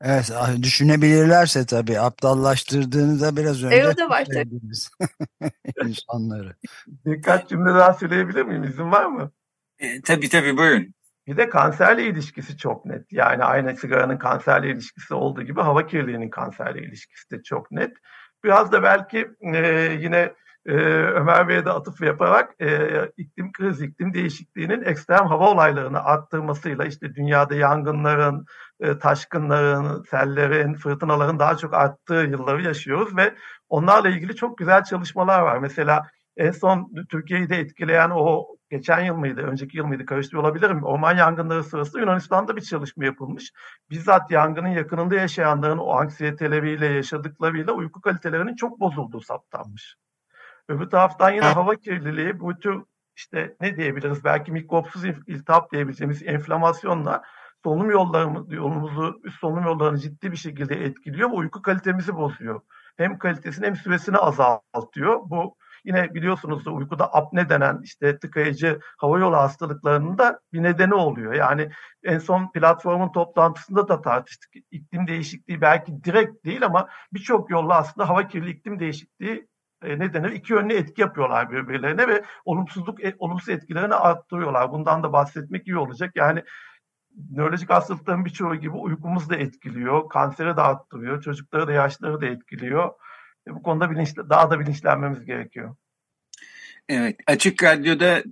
Evet 0.00 0.32
düşünebilirlerse 0.62 1.66
tabii 1.66 2.00
aptallaştırdığınızda 2.00 3.36
biraz 3.36 3.64
önce 3.64 3.76
evet, 3.76 3.94
o 3.94 3.98
da 3.98 4.08
var 4.08 4.24
tabii. 4.24 4.60
insanları. 5.88 6.56
Birkaç 6.86 7.48
cümle 7.48 7.70
daha 7.70 7.94
söyleyebilir 7.94 8.42
miyim? 8.42 8.64
İzin 8.64 8.90
var 8.90 9.06
mı? 9.06 9.30
E, 9.78 10.00
tabii 10.00 10.28
tabii 10.28 10.56
buyurun. 10.56 10.94
Bir 11.26 11.36
de 11.36 11.48
kanserle 11.48 12.06
ilişkisi 12.06 12.56
çok 12.56 12.84
net. 12.84 13.12
Yani 13.12 13.44
aynı 13.44 13.76
sigaranın 13.76 14.18
kanserle 14.18 14.70
ilişkisi 14.70 15.14
olduğu 15.14 15.42
gibi 15.42 15.60
hava 15.60 15.86
kirliliğinin 15.86 16.30
kanserle 16.30 16.82
ilişkisi 16.82 17.30
de 17.30 17.42
çok 17.42 17.70
net. 17.70 17.96
Biraz 18.44 18.72
da 18.72 18.82
belki 18.82 19.30
e, 19.40 19.58
yine 20.00 20.32
e, 20.66 20.72
Ömer 20.74 21.48
Bey'e 21.48 21.64
de 21.64 21.70
atıf 21.70 22.00
yaparak 22.00 22.60
e, 22.60 22.90
iklim 23.16 23.52
krizi, 23.52 23.86
iklim 23.86 24.14
değişikliğinin 24.14 24.82
ekstrem 24.82 25.26
hava 25.26 25.50
olaylarını 25.50 26.04
arttırmasıyla 26.04 26.84
işte 26.84 27.14
dünyada 27.14 27.54
yangınların, 27.54 28.46
e, 28.80 28.98
taşkınların, 28.98 30.02
sellerin, 30.02 30.74
fırtınaların 30.74 31.38
daha 31.38 31.56
çok 31.56 31.74
arttığı 31.74 32.14
yılları 32.30 32.62
yaşıyoruz 32.62 33.16
ve 33.16 33.34
onlarla 33.68 34.08
ilgili 34.08 34.36
çok 34.36 34.58
güzel 34.58 34.84
çalışmalar 34.84 35.40
var. 35.40 35.58
Mesela 35.58 36.02
en 36.36 36.50
son 36.50 36.92
Türkiye'yi 37.08 37.48
de 37.48 37.56
etkileyen 37.56 38.10
o 38.10 38.46
geçen 38.70 39.00
yıl 39.00 39.16
mıydı, 39.16 39.42
önceki 39.42 39.76
yıl 39.76 39.86
mıydı 39.86 40.06
karıştırıyor 40.06 40.42
olabilirim. 40.42 40.84
Orman 40.84 41.16
yangınları 41.16 41.64
sırasında 41.64 42.00
Yunanistan'da 42.00 42.56
bir 42.56 42.60
çalışma 42.60 43.04
yapılmış. 43.04 43.52
Bizzat 43.90 44.30
yangının 44.30 44.68
yakınında 44.68 45.14
yaşayanların 45.14 45.78
o 45.78 45.90
anksiyeteleriyle, 45.90 46.86
yaşadıklarıyla 46.86 47.72
uyku 47.72 48.00
kalitelerinin 48.00 48.56
çok 48.56 48.80
bozulduğu 48.80 49.20
saptanmış. 49.20 49.96
Öbür 50.68 50.90
taraftan 50.90 51.30
yine 51.30 51.44
hava 51.44 51.74
kirliliği 51.74 52.40
bu 52.40 52.58
tür 52.58 52.82
işte 53.16 53.56
ne 53.60 53.76
diyebiliriz 53.76 54.24
belki 54.24 54.52
mikropsuz 54.52 55.04
iltihap 55.04 55.72
diyebileceğimiz 55.72 56.22
enflamasyonla 56.22 57.22
solunum 57.64 57.90
yollarımız, 57.90 58.52
yolumuzu, 58.52 59.20
üst 59.24 59.38
solunum 59.40 59.64
yollarını 59.64 59.98
ciddi 59.98 60.32
bir 60.32 60.36
şekilde 60.36 60.84
etkiliyor 60.84 61.30
ve 61.30 61.34
uyku 61.34 61.62
kalitemizi 61.62 62.16
bozuyor. 62.16 62.60
Hem 62.96 63.18
kalitesini 63.18 63.66
hem 63.66 63.76
süresini 63.76 64.16
azaltıyor. 64.16 65.20
Bu 65.24 65.56
Yine 65.84 66.14
biliyorsunuz 66.14 66.64
da 66.64 66.70
uykuda 66.70 67.14
apne 67.14 67.48
denen 67.48 67.80
işte 67.82 68.18
tıkayıcı 68.18 68.80
havayolu 68.96 69.36
hastalıklarının 69.36 70.18
da 70.18 70.40
bir 70.52 70.62
nedeni 70.62 70.94
oluyor. 70.94 71.34
Yani 71.34 71.70
en 72.04 72.18
son 72.18 72.52
platformun 72.52 73.12
toplantısında 73.12 73.88
da 73.88 74.02
tartıştık. 74.02 74.50
İklim 74.70 75.06
değişikliği 75.06 75.60
belki 75.60 76.04
direkt 76.04 76.44
değil 76.44 76.66
ama 76.66 76.88
birçok 77.12 77.50
yolla 77.50 77.76
aslında 77.76 78.08
hava 78.08 78.28
kirliliği 78.28 78.54
iklim 78.54 78.80
değişikliği 78.80 79.48
e, 79.82 79.98
ne 79.98 80.14
denir? 80.14 80.30
İki 80.30 80.52
yönlü 80.52 80.74
etki 80.74 81.00
yapıyorlar 81.00 81.50
birbirlerine 81.50 82.08
ve 82.08 82.24
olumsuzluk 82.44 83.04
e, 83.04 83.14
olumsuz 83.18 83.48
etkilerini 83.48 83.94
arttırıyorlar. 83.94 84.72
Bundan 84.72 85.02
da 85.02 85.12
bahsetmek 85.12 85.68
iyi 85.68 85.78
olacak. 85.78 86.16
Yani 86.16 86.44
nörolojik 87.30 87.70
hastalıkların 87.70 88.24
birçoğu 88.24 88.54
gibi 88.54 88.76
uykumuzu 88.76 89.30
da 89.30 89.36
etkiliyor, 89.36 90.08
kanseri 90.08 90.56
de 90.56 90.60
arttırıyor, 90.60 91.22
çocukları 91.22 91.66
da 91.66 91.72
yaşları 91.72 92.20
da 92.20 92.26
etkiliyor. 92.26 92.90
Bu 93.48 93.62
konuda 93.62 93.90
bilinç, 93.90 94.16
daha 94.16 94.50
da 94.50 94.60
bilinçlenmemiz 94.60 95.24
gerekiyor. 95.24 95.76
Evet, 96.88 97.16
Açık 97.26 97.64
Radyo'da 97.64 98.18
e, 98.18 98.24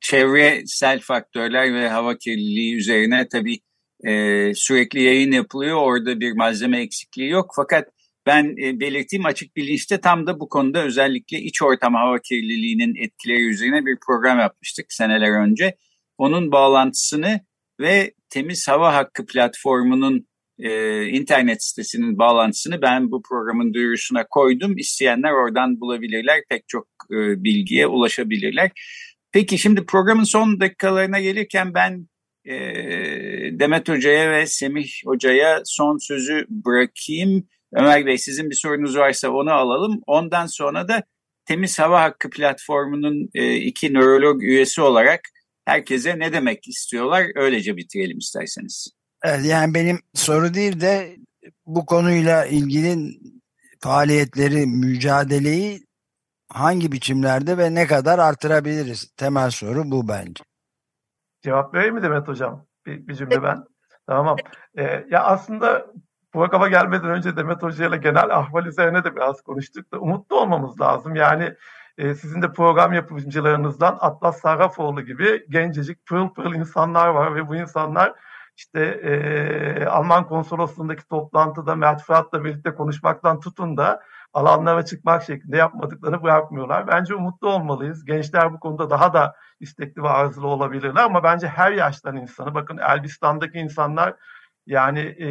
çevresel 0.00 1.00
faktörler 1.00 1.74
ve 1.74 1.88
hava 1.88 2.18
kirliliği 2.18 2.76
üzerine 2.76 3.28
tabii 3.28 3.58
e, 4.04 4.54
sürekli 4.54 5.02
yayın 5.02 5.32
yapılıyor. 5.32 5.76
Orada 5.76 6.20
bir 6.20 6.32
malzeme 6.32 6.80
eksikliği 6.80 7.30
yok. 7.30 7.52
Fakat 7.56 7.88
ben 8.26 8.56
e, 8.62 8.80
belirttiğim 8.80 9.26
açık 9.26 9.56
bilinçte 9.56 10.00
tam 10.00 10.26
da 10.26 10.40
bu 10.40 10.48
konuda 10.48 10.84
özellikle 10.84 11.38
iç 11.38 11.62
ortam 11.62 11.94
hava 11.94 12.18
kirliliğinin 12.18 12.94
etkileri 12.94 13.48
üzerine 13.48 13.86
bir 13.86 13.98
program 14.06 14.38
yapmıştık 14.38 14.92
seneler 14.92 15.30
önce. 15.30 15.76
Onun 16.18 16.52
bağlantısını 16.52 17.40
ve 17.80 18.14
Temiz 18.30 18.68
Hava 18.68 18.94
Hakkı 18.94 19.26
platformunun 19.26 20.26
e, 20.58 21.02
internet 21.06 21.64
sitesinin 21.64 22.18
bağlantısını 22.18 22.82
ben 22.82 23.10
bu 23.10 23.22
programın 23.22 23.74
duyurusuna 23.74 24.26
koydum. 24.30 24.78
İsteyenler 24.78 25.32
oradan 25.32 25.80
bulabilirler. 25.80 26.42
Pek 26.48 26.68
çok 26.68 26.86
e, 27.10 27.44
bilgiye 27.44 27.86
ulaşabilirler. 27.86 28.70
Peki 29.32 29.58
şimdi 29.58 29.86
programın 29.86 30.24
son 30.24 30.60
dakikalarına 30.60 31.20
gelirken 31.20 31.74
ben 31.74 32.08
e, 32.44 32.54
Demet 33.58 33.88
Hoca'ya 33.88 34.30
ve 34.30 34.46
Semih 34.46 34.88
Hoca'ya 35.04 35.62
son 35.64 35.98
sözü 35.98 36.46
bırakayım. 36.48 37.48
Ömer 37.72 38.06
Bey 38.06 38.18
sizin 38.18 38.50
bir 38.50 38.54
sorunuz 38.54 38.96
varsa 38.96 39.30
onu 39.30 39.50
alalım. 39.50 40.00
Ondan 40.06 40.46
sonra 40.46 40.88
da 40.88 41.02
Temiz 41.44 41.78
Hava 41.78 42.02
Hakkı 42.02 42.30
platformunun 42.30 43.30
e, 43.34 43.56
iki 43.56 43.94
nörolog 43.94 44.42
üyesi 44.42 44.80
olarak 44.80 45.20
herkese 45.64 46.18
ne 46.18 46.32
demek 46.32 46.68
istiyorlar 46.68 47.26
öylece 47.34 47.76
bitirelim 47.76 48.18
isterseniz. 48.18 48.88
Evet, 49.24 49.44
yani 49.44 49.74
benim 49.74 49.98
soru 50.14 50.54
değil 50.54 50.80
de 50.80 51.16
bu 51.66 51.86
konuyla 51.86 52.46
ilgili 52.46 53.18
faaliyetleri, 53.80 54.66
mücadeleyi 54.66 55.80
hangi 56.48 56.92
biçimlerde 56.92 57.58
ve 57.58 57.74
ne 57.74 57.86
kadar 57.86 58.18
artırabiliriz? 58.18 59.12
Temel 59.16 59.50
soru 59.50 59.90
bu 59.90 60.08
bence. 60.08 60.44
Cevap 61.42 61.74
vereyim 61.74 61.94
mi 61.94 62.02
Demet 62.02 62.28
Hocam? 62.28 62.66
Bir, 62.86 63.08
bir 63.08 63.14
cümle 63.14 63.42
ben. 63.42 63.64
Tamam. 64.06 64.36
Ee, 64.78 65.04
ya 65.10 65.24
aslında 65.24 65.86
programa 66.32 66.68
gelmeden 66.68 67.10
önce 67.10 67.36
Demet 67.36 67.62
Hoca 67.62 67.88
ile 67.88 67.96
genel 67.96 68.36
ahval 68.36 68.66
üzerine 68.66 69.04
de 69.04 69.16
biraz 69.16 69.42
konuştuk 69.42 69.92
da 69.92 69.98
umutlu 69.98 70.40
olmamız 70.40 70.80
lazım. 70.80 71.14
Yani 71.14 71.54
e, 71.98 72.14
sizin 72.14 72.42
de 72.42 72.52
program 72.52 72.92
yapımcılarınızdan 72.92 73.98
Atlas 74.00 74.40
Sarrafoğlu 74.40 75.02
gibi 75.02 75.46
gencecik 75.50 76.06
pırıl 76.06 76.28
pırıl 76.28 76.54
insanlar 76.54 77.08
var 77.08 77.34
ve 77.34 77.48
bu 77.48 77.56
insanlar 77.56 78.12
işte 78.56 78.80
e, 78.80 79.86
Alman 79.86 80.26
konsolosluğundaki 80.26 81.08
toplantıda 81.08 81.74
Mert 81.74 82.02
Fırat'la 82.02 82.44
birlikte 82.44 82.74
konuşmaktan 82.74 83.40
tutun 83.40 83.76
da 83.76 84.00
alanlara 84.32 84.84
çıkmak 84.84 85.22
şeklinde 85.22 85.56
yapmadıklarını 85.56 86.22
bırakmıyorlar. 86.22 86.86
Bence 86.86 87.14
umutlu 87.14 87.48
olmalıyız. 87.48 88.04
Gençler 88.04 88.52
bu 88.52 88.60
konuda 88.60 88.90
daha 88.90 89.14
da 89.14 89.34
istekli 89.60 90.02
ve 90.02 90.08
arzulu 90.08 90.46
olabilirler 90.48 91.04
ama 91.04 91.22
bence 91.22 91.48
her 91.48 91.72
yaştan 91.72 92.16
insanı, 92.16 92.54
bakın 92.54 92.78
Elbistan'daki 92.78 93.58
insanlar 93.58 94.14
yani 94.66 95.00
e, 95.00 95.28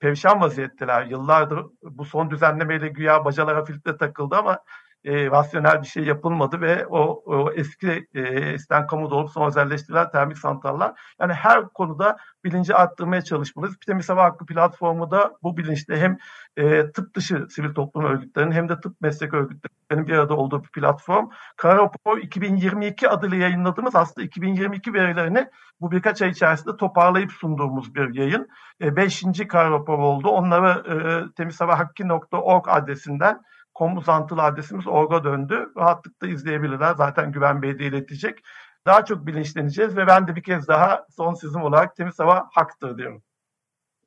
perişan 0.00 0.40
vaziyetteler. 0.40 1.06
Yıllardır 1.06 1.66
bu 1.82 2.04
son 2.04 2.30
düzenlemeyle 2.30 2.88
güya 2.88 3.24
bacalara 3.24 3.64
filtre 3.64 3.96
takıldı 3.96 4.36
ama 4.36 4.58
e, 5.04 5.30
rasyonel 5.30 5.82
bir 5.82 5.86
şey 5.86 6.04
yapılmadı 6.04 6.60
ve 6.60 6.86
o, 6.86 7.22
o 7.26 7.52
eski 7.52 8.06
e, 8.14 8.54
isten 8.54 8.86
kamuda 8.86 9.14
olup 9.14 9.30
son 9.30 9.46
özelleştirilen 9.46 10.10
termik 10.10 10.38
santrallar 10.38 11.00
yani 11.20 11.32
her 11.32 11.68
konuda 11.68 12.16
bilinci 12.44 12.74
arttırmaya 12.74 13.22
çalışmalıyız. 13.22 13.76
Hava 14.08 14.24
Hakkı 14.24 14.46
platformu 14.46 15.10
da 15.10 15.32
bu 15.42 15.56
bilinçle 15.56 16.00
hem 16.00 16.18
e, 16.56 16.92
tıp 16.92 17.14
dışı 17.14 17.46
sivil 17.50 17.74
toplum 17.74 18.04
örgütlerinin 18.04 18.52
hem 18.52 18.68
de 18.68 18.80
tıp 18.80 19.00
meslek 19.00 19.34
örgütlerinin 19.34 20.06
bir 20.06 20.12
arada 20.12 20.36
olduğu 20.36 20.64
bir 20.64 20.68
platform. 20.68 21.28
Kara 21.56 21.76
rapor 21.76 22.18
2022 22.18 23.08
adıyla 23.08 23.36
yayınladığımız 23.36 23.96
aslında 23.96 24.26
2022 24.26 24.94
verilerini 24.94 25.48
bu 25.80 25.90
birkaç 25.90 26.22
ay 26.22 26.30
içerisinde 26.30 26.76
toparlayıp 26.76 27.32
sunduğumuz 27.32 27.94
bir 27.94 28.14
yayın. 28.14 28.48
E, 28.80 28.96
beşinci 28.96 29.48
kara 29.48 29.70
rapor 29.70 29.98
oldu. 29.98 30.28
Onları 30.28 30.68
e, 30.68 31.32
temizhavahakkı.org 31.34 32.68
adresinden 32.68 33.40
kom 33.78 33.96
uzantılı 33.96 34.42
adresimiz 34.42 34.86
orga 34.86 35.24
döndü. 35.24 35.68
Rahatlıkla 35.76 36.28
izleyebilirler. 36.28 36.94
Zaten 36.94 37.32
Güven 37.32 37.62
Bey 37.62 37.78
de 37.78 37.84
iletecek. 37.84 38.38
Daha 38.86 39.04
çok 39.04 39.26
bilinçleneceğiz 39.26 39.96
ve 39.96 40.06
ben 40.06 40.28
de 40.28 40.36
bir 40.36 40.42
kez 40.42 40.68
daha 40.68 41.06
son 41.16 41.34
sözüm 41.34 41.62
olarak 41.62 41.96
temiz 41.96 42.18
hava 42.18 42.48
haktır 42.52 42.98
diyorum. 42.98 43.22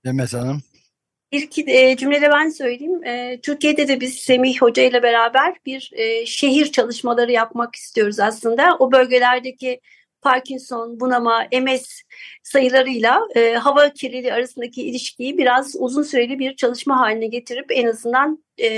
Demet 0.06 0.34
Hanım. 0.34 0.62
İlk 1.32 1.58
e, 1.58 1.98
cümlede 1.98 2.30
ben 2.32 2.50
söyleyeyim. 2.50 3.04
E, 3.04 3.42
Türkiye'de 3.42 3.88
de 3.88 4.02
biz 4.02 4.16
Semih 4.16 4.62
Hoca 4.62 4.84
ile 4.84 5.04
beraber 5.04 5.56
bir 5.66 5.92
e, 5.94 6.26
şehir 6.26 6.72
çalışmaları 6.72 7.32
yapmak 7.32 7.76
istiyoruz 7.76 8.20
aslında. 8.20 8.78
O 8.80 8.92
bölgelerdeki 8.92 9.82
Parkinson, 10.22 11.00
bunama, 11.00 11.48
MS 11.62 12.02
sayılarıyla 12.44 13.22
e, 13.36 13.54
hava 13.54 13.90
kirliliği 13.90 14.34
arasındaki 14.34 14.84
ilişkiyi 14.84 15.38
biraz 15.38 15.76
uzun 15.80 16.04
süreli 16.04 16.40
bir 16.40 16.56
çalışma 16.56 17.00
haline 17.00 17.28
getirip 17.28 17.66
en 17.70 17.88
azından 17.88 18.44
e, 18.58 18.70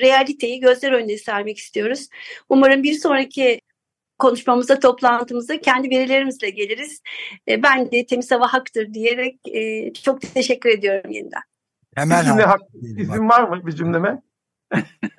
realiteyi 0.00 0.60
gözler 0.60 0.92
önüne 0.92 1.18
sermek 1.18 1.58
istiyoruz. 1.58 2.08
Umarım 2.48 2.82
bir 2.82 2.94
sonraki 2.94 3.60
konuşmamızda, 4.18 4.78
toplantımızda 4.78 5.60
kendi 5.60 5.90
verilerimizle 5.90 6.50
geliriz. 6.50 7.02
E, 7.48 7.62
ben 7.62 7.90
de 7.90 8.06
temiz 8.06 8.30
hava 8.30 8.52
haktır 8.52 8.94
diyerek 8.94 9.38
e, 9.48 9.92
çok 9.92 10.20
teşekkür 10.34 10.70
ediyorum 10.70 11.10
yeniden. 11.10 11.42
Hemen 11.94 12.24
cümle 12.24 12.42
hak, 12.42 12.60
izin 12.98 13.28
var 13.28 13.48
mı 13.48 13.66
bir 13.66 13.72
cümleme? 13.72 14.22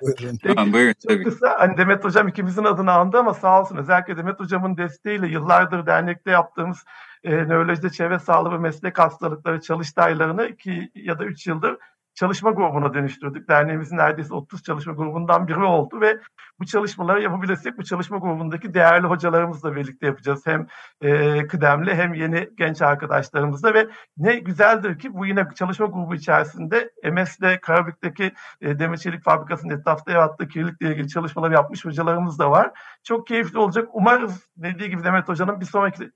Buyurun. 0.00 0.36
Tamam 0.36 0.72
buyurun 0.72 0.94
tabii. 1.08 1.22
Kısa, 1.24 1.54
hani 1.58 1.76
Demet 1.76 2.04
Hocam 2.04 2.28
ikimizin 2.28 2.64
adını 2.64 2.92
andı 2.92 3.18
ama 3.18 3.34
sağ 3.34 3.60
olsun 3.60 3.76
özellikle 3.76 4.16
Demet 4.16 4.40
Hocam'ın 4.40 4.76
desteğiyle 4.76 5.26
yıllardır 5.26 5.86
dernekte 5.86 6.30
yaptığımız 6.30 6.84
e, 7.24 7.30
nörolojide 7.30 7.90
çevre 7.90 8.18
sağlığı 8.18 8.52
ve 8.52 8.58
meslek 8.58 8.98
hastalıkları 8.98 9.60
çalıştaylarını 9.60 10.46
iki 10.46 10.90
ya 10.94 11.18
da 11.18 11.24
üç 11.24 11.46
yıldır 11.46 11.76
çalışma 12.14 12.50
grubuna 12.50 12.94
dönüştürdük. 12.94 13.48
Derneğimizin 13.48 13.96
neredeyse 13.96 14.34
30 14.34 14.62
çalışma 14.62 14.92
grubundan 14.92 15.48
biri 15.48 15.64
oldu 15.64 16.00
ve 16.00 16.18
bu 16.60 16.66
çalışmaları 16.66 17.22
yapabilirsek 17.22 17.78
bu 17.78 17.84
çalışma 17.84 18.18
grubundaki 18.18 18.74
değerli 18.74 19.06
hocalarımızla 19.06 19.76
birlikte 19.76 20.06
yapacağız. 20.06 20.42
Hem 20.46 20.66
e, 21.00 21.46
kıdemli 21.46 21.94
hem 21.94 22.14
yeni 22.14 22.48
genç 22.56 22.82
arkadaşlarımızla 22.82 23.74
ve 23.74 23.88
ne 24.16 24.38
güzeldir 24.38 24.98
ki 24.98 25.14
bu 25.14 25.26
yine 25.26 25.48
çalışma 25.54 25.86
grubu 25.86 26.14
içerisinde 26.14 26.90
MS'le 27.12 27.60
Karabük'teki 27.62 28.32
e, 28.60 28.78
Demir 28.78 28.96
Çelik 28.96 29.24
Fabrikası'nın 29.24 29.78
etrafta 29.78 30.12
yarattığı 30.12 30.48
kirlilikle 30.48 30.88
ilgili 30.88 31.08
çalışmalar 31.08 31.50
yapmış 31.50 31.84
hocalarımız 31.84 32.38
da 32.38 32.50
var. 32.50 32.70
Çok 33.02 33.26
keyifli 33.26 33.58
olacak. 33.58 33.88
Umarız 33.92 34.48
dediği 34.56 34.90
gibi 34.90 35.04
Demet 35.04 35.28
Hoca'nın 35.28 35.60
bir 35.60 35.66
sonraki 35.66 36.10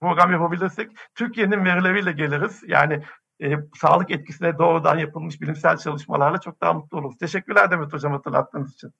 program 0.00 0.32
yapabilirsek 0.32 0.90
Türkiye'nin 1.14 1.64
verileriyle 1.64 2.12
geliriz. 2.12 2.62
Yani 2.66 3.02
e, 3.42 3.48
sağlık 3.80 4.10
etkisine 4.10 4.58
doğrudan 4.58 4.98
yapılmış 4.98 5.40
bilimsel 5.40 5.76
çalışmalarla 5.76 6.40
çok 6.40 6.60
daha 6.60 6.72
mutlu 6.72 6.98
oluruz. 6.98 7.18
Teşekkürler 7.18 7.70
Demet 7.70 7.92
Hocam 7.92 8.12
hatırlattığınız 8.12 8.74
için. 8.74 8.90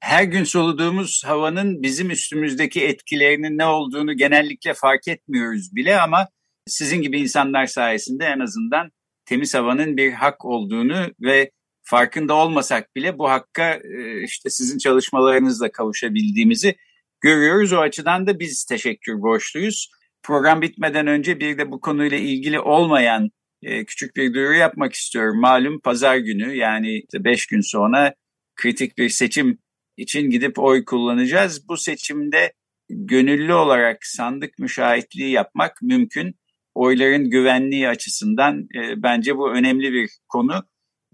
Her 0.00 0.22
gün 0.22 0.44
soluduğumuz 0.44 1.22
havanın 1.26 1.82
bizim 1.82 2.10
üstümüzdeki 2.10 2.84
etkilerinin 2.84 3.58
ne 3.58 3.66
olduğunu 3.66 4.16
genellikle 4.16 4.74
fark 4.74 5.08
etmiyoruz 5.08 5.76
bile 5.76 6.00
ama 6.00 6.28
sizin 6.66 7.02
gibi 7.02 7.20
insanlar 7.20 7.66
sayesinde 7.66 8.24
en 8.24 8.40
azından 8.40 8.90
temiz 9.24 9.54
havanın 9.54 9.96
bir 9.96 10.12
hak 10.12 10.44
olduğunu 10.44 11.06
ve 11.20 11.50
farkında 11.82 12.34
olmasak 12.34 12.96
bile 12.96 13.18
bu 13.18 13.30
hakka 13.30 13.74
e, 13.74 14.22
işte 14.22 14.50
sizin 14.50 14.78
çalışmalarınızla 14.78 15.72
kavuşabildiğimizi 15.72 16.76
görüyoruz. 17.20 17.72
O 17.72 17.78
açıdan 17.78 18.26
da 18.26 18.38
biz 18.38 18.64
teşekkür 18.64 19.22
borçluyuz. 19.22 19.90
Program 20.22 20.62
bitmeden 20.62 21.06
önce 21.06 21.40
bir 21.40 21.58
de 21.58 21.70
bu 21.70 21.80
konuyla 21.80 22.18
ilgili 22.18 22.60
olmayan 22.60 23.30
e, 23.62 23.84
küçük 23.84 24.16
bir 24.16 24.34
duyuru 24.34 24.54
yapmak 24.54 24.92
istiyorum. 24.92 25.40
Malum 25.40 25.80
pazar 25.80 26.16
günü 26.16 26.54
yani 26.54 27.02
5 27.14 27.46
gün 27.46 27.60
sonra 27.60 28.14
kritik 28.56 28.98
bir 28.98 29.08
seçim 29.08 29.58
için 29.96 30.30
gidip 30.30 30.58
oy 30.58 30.84
kullanacağız. 30.84 31.68
Bu 31.68 31.76
seçimde 31.76 32.52
gönüllü 32.90 33.54
olarak 33.54 34.06
sandık 34.06 34.58
müşahitliği 34.58 35.30
yapmak 35.30 35.82
mümkün. 35.82 36.34
Oyların 36.74 37.30
güvenliği 37.30 37.88
açısından 37.88 38.68
e, 38.76 39.02
bence 39.02 39.36
bu 39.36 39.52
önemli 39.52 39.92
bir 39.92 40.10
konu. 40.28 40.64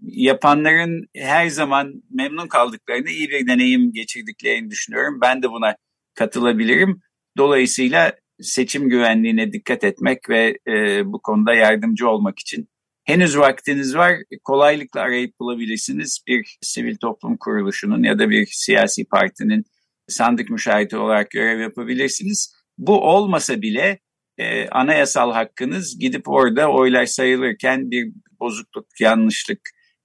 Yapanların 0.02 1.08
her 1.16 1.48
zaman 1.48 2.02
memnun 2.10 2.48
kaldıklarını, 2.48 3.10
iyi 3.10 3.28
bir 3.28 3.46
deneyim 3.46 3.92
geçirdiklerini 3.92 4.70
düşünüyorum. 4.70 5.18
Ben 5.22 5.42
de 5.42 5.50
buna 5.50 5.76
katılabilirim. 6.14 7.00
Dolayısıyla 7.36 8.12
seçim 8.40 8.88
güvenliğine 8.88 9.52
dikkat 9.52 9.84
etmek 9.84 10.28
ve 10.28 10.58
e, 10.68 11.02
bu 11.06 11.22
konuda 11.22 11.54
yardımcı 11.54 12.08
olmak 12.08 12.38
için 12.38 12.68
henüz 13.04 13.38
vaktiniz 13.38 13.96
var. 13.96 14.14
Kolaylıkla 14.44 15.00
arayıp 15.00 15.40
bulabilirsiniz. 15.40 16.20
Bir 16.26 16.58
sivil 16.62 16.96
toplum 16.96 17.36
kuruluşunun 17.36 18.02
ya 18.02 18.18
da 18.18 18.30
bir 18.30 18.48
siyasi 18.50 19.04
partinin 19.04 19.64
sandık 20.08 20.50
müşahidi 20.50 20.96
olarak 20.96 21.30
görev 21.30 21.60
yapabilirsiniz. 21.60 22.54
Bu 22.78 23.00
olmasa 23.00 23.62
bile 23.62 23.98
e, 24.38 24.68
anayasal 24.68 25.32
hakkınız 25.32 25.98
gidip 25.98 26.28
orada 26.28 26.72
oylar 26.72 27.06
sayılırken 27.06 27.90
bir 27.90 28.12
bozukluk, 28.40 28.86
yanlışlık, 29.00 29.60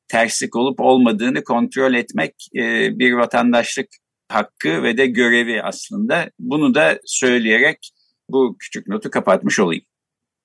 terslik 0.07 0.55
olup 0.55 0.79
olmadığını 0.79 1.43
kontrol 1.43 1.93
etmek 1.93 2.33
e, 2.55 2.89
bir 2.99 3.13
vatandaşlık 3.13 3.87
hakkı 4.29 4.83
ve 4.83 4.97
de 4.97 5.05
görevi 5.05 5.61
aslında. 5.63 6.29
Bunu 6.39 6.75
da 6.75 6.99
söyleyerek 7.05 7.92
bu 8.33 8.57
küçük 8.59 8.87
notu 8.87 9.09
kapatmış 9.09 9.59
olayım. 9.59 9.83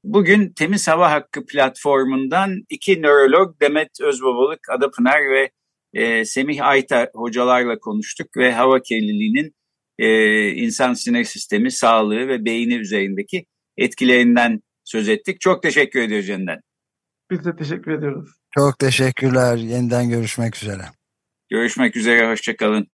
Bugün 0.04 0.52
Temiz 0.52 0.88
Hava 0.88 1.10
Hakkı 1.10 1.46
platformundan 1.46 2.62
iki 2.68 3.02
nörolog 3.02 3.60
Demet 3.60 4.00
Özbabalık, 4.00 4.60
Ada 4.70 4.90
Pınar 4.90 5.20
ve 5.30 5.50
e, 5.94 6.24
Semih 6.24 6.66
Ayta 6.66 7.10
hocalarla 7.14 7.78
konuştuk 7.78 8.36
ve 8.36 8.52
hava 8.52 8.82
kirliliğinin 8.82 9.54
e, 9.98 10.48
insan 10.48 10.94
sinir 10.94 11.24
sistemi, 11.24 11.70
sağlığı 11.70 12.28
ve 12.28 12.44
beyni 12.44 12.74
üzerindeki 12.74 13.46
etkilerinden 13.76 14.60
söz 14.84 15.08
ettik. 15.08 15.40
Çok 15.40 15.62
teşekkür 15.62 16.00
ediyoruz 16.00 16.28
yeniden. 16.28 16.60
Biz 17.30 17.44
de 17.44 17.56
teşekkür 17.56 17.92
ediyoruz. 17.92 18.28
Çok 18.58 18.78
teşekkürler. 18.78 19.56
Yeniden 19.56 20.08
görüşmek 20.08 20.56
üzere. 20.56 20.82
Görüşmek 21.50 21.96
üzere, 21.96 22.30
hoşçakalın. 22.30 22.86